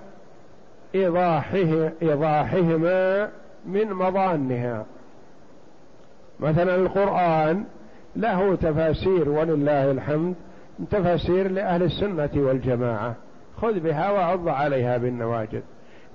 ايضاحه 0.96 1.92
إيضاحهما 2.02 3.30
من 3.66 3.94
مظانها. 3.94 4.86
مثلا 6.40 6.76
القرآن 6.76 7.64
له 8.16 8.56
تفاسير 8.56 9.30
ولله 9.30 9.92
الحمد 9.92 10.36
تفاسير 10.92 11.52
لأهل 11.52 11.84
السنة 11.84 12.30
والجماعة. 12.36 13.16
خذ 13.62 13.80
بها 13.80 14.12
وعض 14.12 14.48
عليها 14.48 14.98
بالنواجذ. 14.98 15.62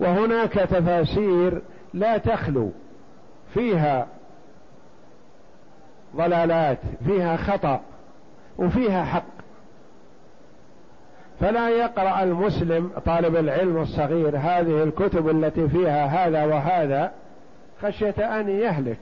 وهناك 0.01 0.53
تفاسير 0.53 1.63
لا 1.95 2.19
تخلو. 2.19 2.71
فيها 3.55 4.07
ضلالات 6.17 6.79
فيها 7.07 7.37
خطأ 7.37 7.81
وفيها 8.59 9.05
حق. 9.05 9.36
فلا 11.41 11.69
يقرأ 11.69 12.23
المسلم 12.23 12.91
طالب 13.07 13.37
العلم 13.37 13.83
الصغير 13.83 14.37
هذه 14.37 14.83
الكتب 14.83 15.29
التي 15.29 15.69
فيها 15.69 16.07
هذا 16.07 16.45
وهذا 16.45 17.13
خشية 17.83 18.41
أن 18.41 18.49
يهلك 18.49 19.01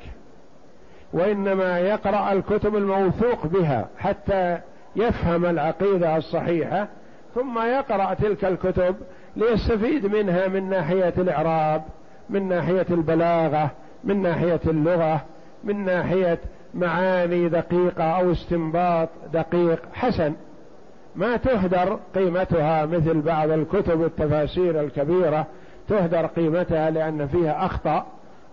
وإنما 1.13 1.79
يقرأ 1.79 2.33
الكتب 2.33 2.77
الموثوق 2.77 3.47
بها 3.47 3.89
حتى 3.99 4.59
يفهم 4.97 5.45
العقيدة 5.47 6.17
الصحيحة 6.17 6.89
ثم 7.35 7.59
يقرأ 7.59 8.15
تلك 8.15 8.45
الكتب 8.45 8.97
ليستفيد 9.37 10.07
منها 10.07 10.49
من 10.49 10.71
ناحية 10.71 11.15
الإعراب 11.19 11.83
من 12.31 12.49
ناحية 12.49 12.87
البلاغة 12.91 13.71
من 14.05 14.23
ناحية 14.23 14.61
اللغة 14.67 15.21
من 15.65 15.85
ناحية 15.85 16.39
معاني 16.75 17.49
دقيقة 17.49 18.05
أو 18.05 18.33
استنباط 18.33 19.09
دقيق 19.33 19.79
حسن. 19.93 20.33
ما 21.17 21.37
تهدر 21.37 21.99
قيمتها 22.15 22.87
مثل 22.87 23.21
بعض 23.21 23.51
الكتب 23.51 24.05
التفاسير 24.05 24.81
الكبيرة. 24.81 25.47
تهدر 25.89 26.27
قيمتها 26.27 26.91
لأن 26.91 27.27
فيها 27.27 27.67
أخطأ 27.67 28.07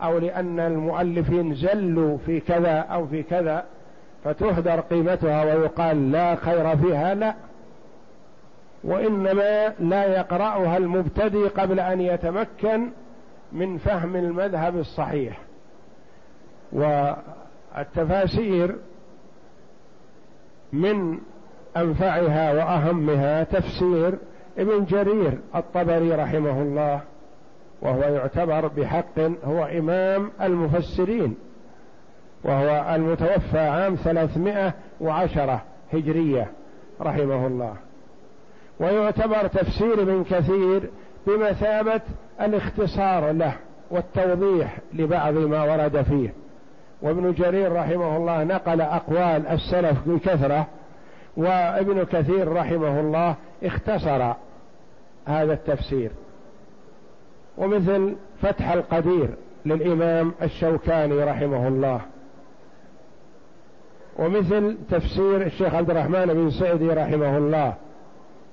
أو 0.03 0.17
لأن 0.17 0.59
المؤلفين 0.59 1.55
زلوا 1.55 2.17
في 2.17 2.39
كذا 2.39 2.79
أو 2.79 3.07
في 3.07 3.23
كذا. 3.23 3.63
فتهدر 4.23 4.79
قيمتها 4.79 5.43
ويقال 5.43 6.11
لا 6.11 6.35
خير 6.35 6.77
فيها 6.77 7.13
لا. 7.13 7.35
وإنما 8.83 9.73
لا 9.79 10.05
يقرأها 10.05 10.77
المبتدئ 10.77 11.47
قبل 11.47 11.79
أن 11.79 12.01
يتمكن 12.01 12.89
من 13.51 13.77
فهم 13.77 14.15
المذهب 14.15 14.77
الصحيح. 14.77 15.39
والتفاسير 16.71 18.75
من 20.73 21.17
أنفعها 21.77 22.53
وأهمها 22.53 23.43
تفسير 23.43 24.13
ابن 24.57 24.85
جرير 24.85 25.39
الطبري 25.55 26.11
رحمه 26.11 26.61
الله 26.61 27.01
وهو 27.81 28.01
يعتبر 28.01 28.67
بحق 28.67 29.19
هو 29.43 29.65
إمام 29.65 30.31
المفسرين 30.41 31.35
وهو 32.43 32.95
المتوفى 32.95 33.59
عام 33.59 33.95
ثلاثمائة 33.95 34.73
وعشرة 35.01 35.61
هجرية 35.93 36.47
رحمه 37.01 37.47
الله. 37.47 37.75
ويعتبر 38.79 39.47
تفسير 39.47 40.01
ابن 40.01 40.23
كثير 40.23 40.89
بمثابة 41.27 42.01
الاختصار 42.41 43.31
له 43.31 43.53
والتوضيح 43.91 44.77
لبعض 44.93 45.33
ما 45.33 45.63
ورد 45.63 46.01
فيه. 46.01 46.33
وابن 47.01 47.33
جرير 47.33 47.71
رحمه 47.71 48.17
الله 48.17 48.43
نقل 48.43 48.81
أقوال 48.81 49.47
السلف 49.47 49.97
بكثرة 50.05 50.67
وابن 51.37 52.03
كثير 52.03 52.53
رحمه 52.53 52.99
الله 52.99 53.35
اختصر 53.63 54.33
هذا 55.25 55.53
التفسير. 55.53 56.11
ومثل 57.57 58.15
فتح 58.41 58.71
القدير 58.71 59.29
للإمام 59.65 60.31
الشوكاني 60.41 61.23
رحمه 61.23 61.67
الله. 61.67 62.01
ومثل 64.19 64.77
تفسير 64.91 65.41
الشيخ 65.41 65.73
عبد 65.73 65.89
الرحمن 65.89 66.25
بن 66.25 66.51
سعدي 66.51 66.89
رحمه 66.89 67.37
الله. 67.37 67.73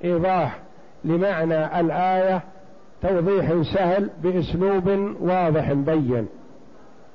إيضاح 0.05 0.59
لمعنى 1.05 1.81
الآية 1.81 2.41
توضيح 3.03 3.63
سهل 3.75 4.11
بأسلوب 4.23 4.89
واضح 5.21 5.73
بين 5.73 6.27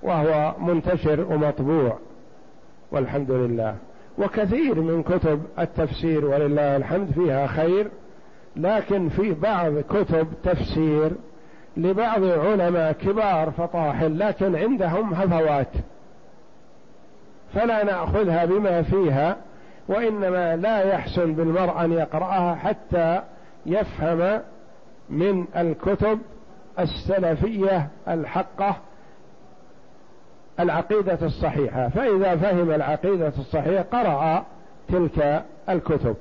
وهو 0.04 0.54
منتشر 0.60 1.22
ومطبوع 1.34 1.98
والحمد 2.92 3.32
لله. 3.32 3.76
وكثير 4.18 4.82
من 4.82 5.04
كتب 5.04 5.42
التفسير 5.60 6.26
ولله 6.26 6.76
الحمد 6.76 7.12
فيها 7.12 7.48
خير 7.48 7.88
لكن 8.56 9.10
في 9.10 9.34
بعض 9.34 9.80
كتب 9.80 10.28
تفسير 10.44 11.12
لبعض 11.78 12.24
علماء 12.24 12.92
كبار 12.92 13.52
فطاحل 13.52 14.20
لكن 14.20 14.56
عندهم 14.56 15.14
هفوات 15.14 15.68
فلا 17.54 17.84
نأخذها 17.84 18.46
بما 18.46 18.82
فيها 18.82 19.38
وإنما 19.88 20.56
لا 20.56 20.84
يحسن 20.84 21.34
بالمرء 21.34 21.84
أن 21.86 21.92
يقرأها 21.92 22.56
حتى 22.56 23.22
يفهم 23.66 24.42
من 25.10 25.46
الكتب 25.56 26.20
السلفية 26.80 27.88
الحقة 28.08 28.76
العقيدة 30.60 31.18
الصحيحة 31.22 31.90
فإذا 31.90 32.36
فهم 32.36 32.72
العقيدة 32.72 33.28
الصحيحة 33.28 33.84
قرأ 33.84 34.46
تلك 34.90 35.44
الكتب. 35.70 36.16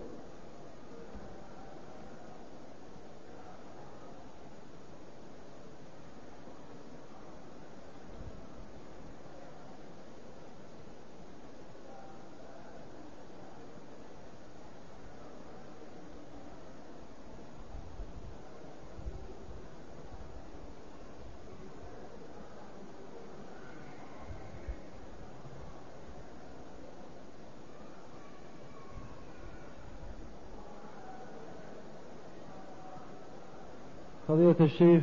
فضيلة 34.53 34.73
الشيخ 34.73 35.03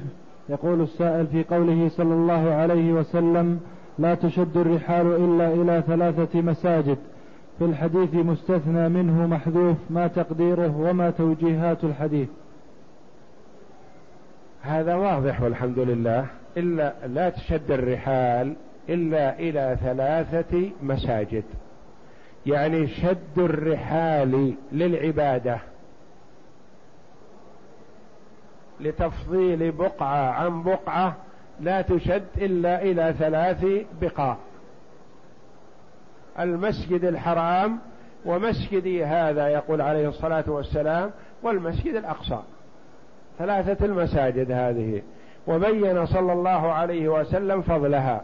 يقول 0.50 0.82
السائل 0.82 1.28
في 1.28 1.44
قوله 1.44 1.90
صلى 1.90 2.14
الله 2.14 2.54
عليه 2.54 2.94
وسلم 2.94 3.60
لا 4.00 4.16
تشد 4.16 4.58
الرحال 4.58 5.08
إلا 5.08 5.54
إلى 5.54 5.84
ثلاثة 5.88 6.42
مساجد. 6.42 6.98
في 7.60 7.66
الحديث 7.66 8.14
مستثنى 8.14 8.90
منه 8.90 9.28
محذوف 9.28 9.78
ما 9.90 10.08
تقديره 10.08 10.78
وما 10.78 11.10
توجيهات 11.10 11.84
الحديث. 11.84 12.30
هذا 14.62 14.96
واضح 14.96 15.42
والحمد 15.42 15.80
لله. 15.80 16.26
إلا 16.58 16.94
لا 17.08 17.30
تشد 17.30 17.72
الرحال 17.72 18.54
إلا 18.90 19.40
إلى 19.40 19.78
ثلاثة 19.84 20.70
مساجد. 20.84 21.44
يعني 22.46 22.88
شد 22.88 23.38
الرحال 23.38 24.54
للعبادة. 24.72 25.58
لتفضيل 28.80 29.72
بقعة 29.72 30.32
عن 30.32 30.64
بقعة 30.64 31.16
لا 31.60 31.82
تشد 31.82 32.24
إلا 32.38 32.82
إلى 32.82 33.16
ثلاث 33.20 33.66
بقاع 34.02 34.38
المسجد 36.40 37.04
الحرام 37.04 37.80
ومسجدي 38.26 39.06
هذا 39.06 39.48
يقول 39.48 39.82
عليه 39.82 40.10
الصلاة 40.10 40.44
والسلام 40.48 41.12
والمسجد 41.44 41.96
الأقصى. 41.96 42.40
ثلاثة 43.40 43.86
المساجد 43.86 44.52
هذه. 44.52 45.02
وبين 45.48 46.06
صلى 46.06 46.34
الله 46.34 46.72
عليه 46.72 47.10
وسلم 47.10 47.62
فضلها. 47.62 48.24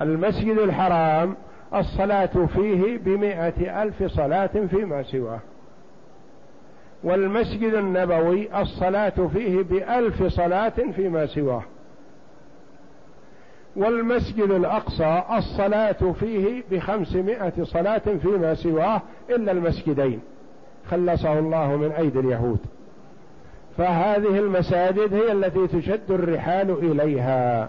المسجد 0.00 0.58
الحرام 0.58 1.36
الصلاة 1.74 2.46
فيه 2.54 2.98
بمائة 2.98 3.82
ألف 3.82 4.02
صلاة 4.02 4.66
فيما 4.70 5.02
سواه. 5.02 5.40
والمسجد 7.04 7.74
النبوي 7.74 8.60
الصلاة 8.60 9.28
فيه 9.32 9.62
بألف 9.62 10.22
صلاة 10.22 10.72
فيما 10.96 11.26
سواه. 11.26 11.62
والمسجد 13.76 14.50
الأقصى 14.50 15.22
الصلاة 15.36 16.12
فيه 16.20 16.62
بخمسمائة 16.70 17.52
صلاة 17.62 18.02
فيما 18.22 18.54
سواه 18.54 19.02
إلا 19.30 19.52
المسجدين 19.52 20.20
خلصه 20.90 21.38
الله 21.38 21.76
من 21.76 21.92
أيدي 21.92 22.20
اليهود. 22.20 22.58
فهذه 23.78 24.38
المساجد 24.38 25.14
هي 25.14 25.32
التي 25.32 25.66
تشد 25.66 26.10
الرحال 26.10 26.70
إليها. 26.70 27.68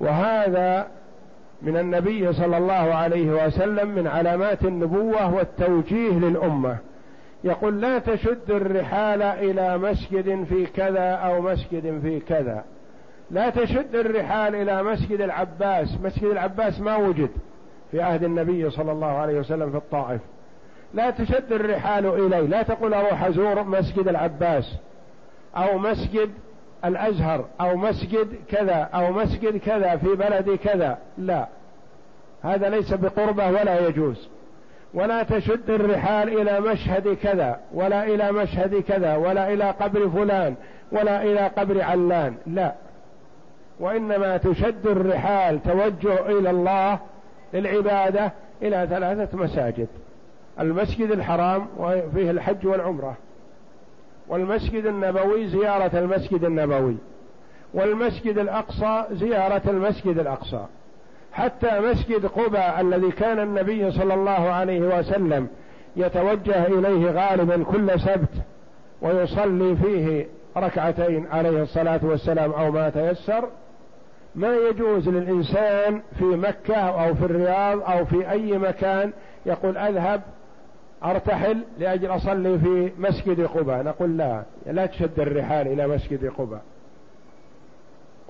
وهذا 0.00 0.86
من 1.62 1.76
النبي 1.76 2.32
صلى 2.32 2.56
الله 2.56 2.94
عليه 2.94 3.46
وسلم 3.46 3.88
من 3.88 4.06
علامات 4.06 4.64
النبوة 4.64 5.34
والتوجيه 5.34 6.12
للأمة. 6.12 6.76
يقول 7.44 7.80
لا 7.80 7.98
تشد 7.98 8.50
الرحال 8.50 9.22
إلى 9.22 9.78
مسجد 9.78 10.44
في 10.44 10.66
كذا 10.66 11.10
أو 11.10 11.40
مسجد 11.40 12.00
في 12.02 12.20
كذا. 12.20 12.64
لا 13.30 13.50
تشد 13.50 13.94
الرحال 13.94 14.54
إلى 14.54 14.82
مسجد 14.82 15.20
العباس. 15.20 15.96
مسجد 16.02 16.24
العباس 16.24 16.80
ما 16.80 16.96
وجد 16.96 17.30
في 17.90 18.02
عهد 18.02 18.24
النبي 18.24 18.70
صلى 18.70 18.92
الله 18.92 19.06
عليه 19.06 19.38
وسلم 19.38 19.70
في 19.70 19.76
الطائف. 19.76 20.20
لا 20.94 21.10
تشد 21.10 21.52
الرحال 21.52 22.06
إليه. 22.06 22.40
لا 22.40 22.62
تقول 22.62 22.94
أروح 22.94 23.24
أزور 23.24 23.62
مسجد 23.64 24.08
العباس 24.08 24.76
أو 25.56 25.78
مسجد 25.78 26.30
الأزهر 26.84 27.44
أو 27.60 27.76
مسجد 27.76 28.28
كذا 28.48 28.88
أو 28.94 29.12
مسجد 29.12 29.56
كذا 29.56 29.96
في 29.96 30.08
بلد 30.14 30.58
كذا. 30.64 30.98
لا. 31.18 31.46
هذا 32.42 32.68
ليس 32.68 32.94
بقربة 32.94 33.46
ولا 33.46 33.88
يجوز. 33.88 34.28
ولا 34.94 35.22
تشد 35.22 35.70
الرحال 35.70 36.40
إلى 36.40 36.60
مشهد 36.60 37.16
كذا 37.22 37.60
ولا 37.74 38.04
إلى 38.04 38.32
مشهد 38.32 38.74
كذا 38.74 39.16
ولا 39.16 39.52
إلى 39.52 39.70
قبر 39.70 40.08
فلان 40.08 40.54
ولا 40.92 41.22
إلى 41.22 41.40
قبر 41.40 41.82
علان 41.82 42.34
لا. 42.46 42.74
وإنما 43.80 44.36
تشد 44.36 44.86
الرحال 44.86 45.62
توجه 45.62 46.38
إلى 46.38 46.50
الله 46.50 46.98
للعبادة 47.54 48.32
إلى 48.62 48.86
ثلاثة 48.90 49.38
مساجد. 49.38 49.88
المسجد 50.60 51.10
الحرام 51.10 51.66
وفيه 51.78 52.30
الحج 52.30 52.66
والعمرة. 52.66 53.16
والمسجد 54.28 54.86
النبوي 54.86 55.46
زيارة 55.46 55.98
المسجد 55.98 56.44
النبوي. 56.44 56.96
والمسجد 57.74 58.38
الأقصى 58.38 59.04
زيارة 59.12 59.62
المسجد 59.66 60.18
الأقصى. 60.18 60.64
حتى 61.32 61.80
مسجد 61.80 62.26
قباء 62.26 62.80
الذي 62.80 63.10
كان 63.10 63.38
النبي 63.38 63.90
صلى 63.90 64.14
الله 64.14 64.30
عليه 64.50 64.80
وسلم 64.80 65.48
يتوجه 65.96 66.66
إليه 66.66 67.10
غالبا 67.10 67.64
كل 67.64 68.00
سبت 68.00 68.34
ويصلي 69.02 69.76
فيه 69.76 70.26
ركعتين 70.56 71.26
عليه 71.26 71.62
الصلاة 71.62 72.00
والسلام 72.02 72.50
أو 72.52 72.70
ما 72.70 72.90
تيسر. 72.90 73.48
ما 74.34 74.56
يجوز 74.56 75.08
للإنسان 75.08 76.02
في 76.18 76.24
مكة 76.24 76.76
أو 76.76 77.14
في 77.14 77.24
الرياض 77.24 77.82
أو 77.82 78.04
في 78.04 78.30
أي 78.30 78.58
مكان 78.58 79.12
يقول 79.46 79.76
أذهب 79.76 80.20
أرتحل 81.04 81.58
لأجل 81.78 82.06
أصلي 82.06 82.58
في 82.58 82.92
مسجد 82.98 83.40
قباء. 83.46 83.82
نقول 83.82 84.16
لا 84.18 84.42
لا 84.66 84.86
تشد 84.86 85.20
الرحال 85.20 85.66
إلى 85.66 85.86
مسجد 85.86 86.30
قباء. 86.38 86.62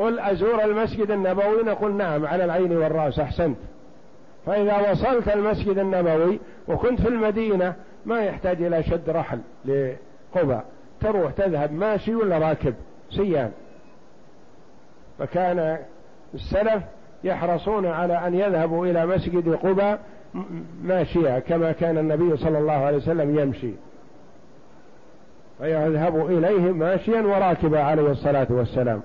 قل 0.00 0.18
أزور 0.20 0.64
المسجد 0.64 1.10
النبوي؟ 1.10 1.62
نقول 1.62 1.94
نعم 1.94 2.26
على 2.26 2.44
العين 2.44 2.76
والرأس 2.76 3.18
أحسنت. 3.18 3.56
فإذا 4.46 4.90
وصلت 4.90 5.28
المسجد 5.28 5.78
النبوي 5.78 6.40
وكنت 6.68 7.00
في 7.00 7.08
المدينة 7.08 7.74
ما 8.06 8.20
يحتاج 8.20 8.62
إلى 8.62 8.82
شد 8.82 9.10
رحل 9.10 9.38
لقباء 9.64 10.64
تروح 11.00 11.32
تذهب 11.32 11.72
ماشي 11.72 12.14
ولا 12.14 12.38
راكب؟ 12.38 12.74
سيان. 13.10 13.50
فكان 15.18 15.78
السلف 16.34 16.82
يحرصون 17.24 17.86
على 17.86 18.26
أن 18.26 18.34
يذهبوا 18.34 18.86
إلى 18.86 19.06
مسجد 19.06 19.54
قباء 19.54 20.00
ماشيا 20.82 21.38
كما 21.38 21.72
كان 21.72 21.98
النبي 21.98 22.36
صلى 22.36 22.58
الله 22.58 22.72
عليه 22.72 22.96
وسلم 22.96 23.38
يمشي. 23.38 23.72
فيذهب 25.58 26.26
إليه 26.30 26.72
ماشيا 26.72 27.20
وراكبا 27.20 27.80
عليه 27.80 28.10
الصلاة 28.10 28.46
والسلام. 28.50 29.02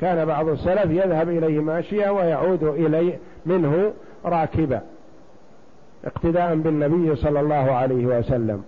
كان 0.00 0.24
بعض 0.24 0.48
السلف 0.48 0.90
يذهب 0.90 1.28
إليه 1.28 1.60
ماشيا 1.60 2.10
ويعود 2.10 2.62
إليه 2.62 3.18
منه 3.46 3.92
راكبا 4.24 4.80
اقتداء 6.04 6.54
بالنبي 6.54 7.16
صلى 7.16 7.40
الله 7.40 7.72
عليه 7.72 8.06
وسلم. 8.06 8.62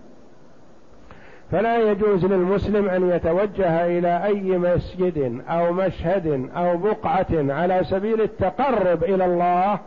فلا 1.51 1.91
يجوز 1.91 2.25
للمسلم 2.25 2.89
أن 2.89 3.11
يتوجه 3.11 3.87
إلى 3.87 4.25
أي 4.25 4.59
مسجد 4.59 5.43
أو 5.49 5.73
مشهد 5.73 6.49
أو 6.57 6.77
بقعة 6.77 7.27
على 7.33 7.85
سبيل 7.85 8.21
التقرب 8.21 9.05
إلى 9.05 9.25
الله 9.25 9.79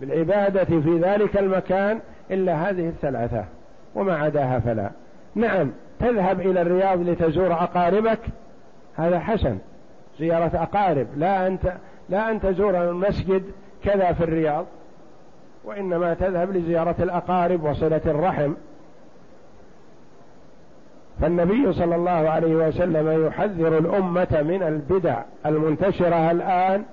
بالعبادة 0.00 0.64
في 0.64 0.98
ذلك 1.02 1.36
المكان 1.36 2.00
إلا 2.30 2.70
هذه 2.70 2.88
الثلاثة 2.88 3.44
وما 3.94 4.16
عداها 4.16 4.58
فلا. 4.58 4.90
نعم 5.34 5.72
تذهب 6.00 6.40
إلى 6.40 6.62
الرياض 6.62 7.00
لتزور 7.08 7.52
أقاربك 7.52 8.20
هذا 8.96 9.18
حسن. 9.18 9.58
زيارة 10.18 10.50
أقارب. 10.54 11.06
لا 11.16 11.46
انت 11.46 11.72
لا 12.08 12.30
أن 12.30 12.40
تزور 12.40 12.82
المسجد 12.90 13.42
كذا 13.84 14.12
في 14.12 14.24
الرياض 14.24 14.66
وإنما 15.64 16.14
تذهب 16.14 16.56
لزيارة 16.56 16.94
الأقارب 17.00 17.64
وصلة 17.64 18.00
الرحم. 18.06 18.52
فالنبي 21.20 21.72
صلى 21.72 21.96
الله 21.96 22.10
عليه 22.10 22.54
وسلم 22.54 23.26
يحذر 23.26 23.78
الأمة 23.78 24.42
من 24.42 24.62
البدع 24.62 25.22
المنتشرة 25.46 26.30
الآن 26.30 26.84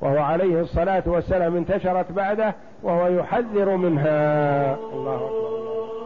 وهو 0.00 0.18
عليه 0.18 0.60
الصلاة 0.60 1.02
والسلام 1.06 1.56
انتشرت 1.56 2.12
بعده 2.12 2.54
وهو 2.82 3.06
يحذر 3.06 3.76
منها. 3.76 4.74
الله 4.74 5.14
أكبر. 5.14 6.01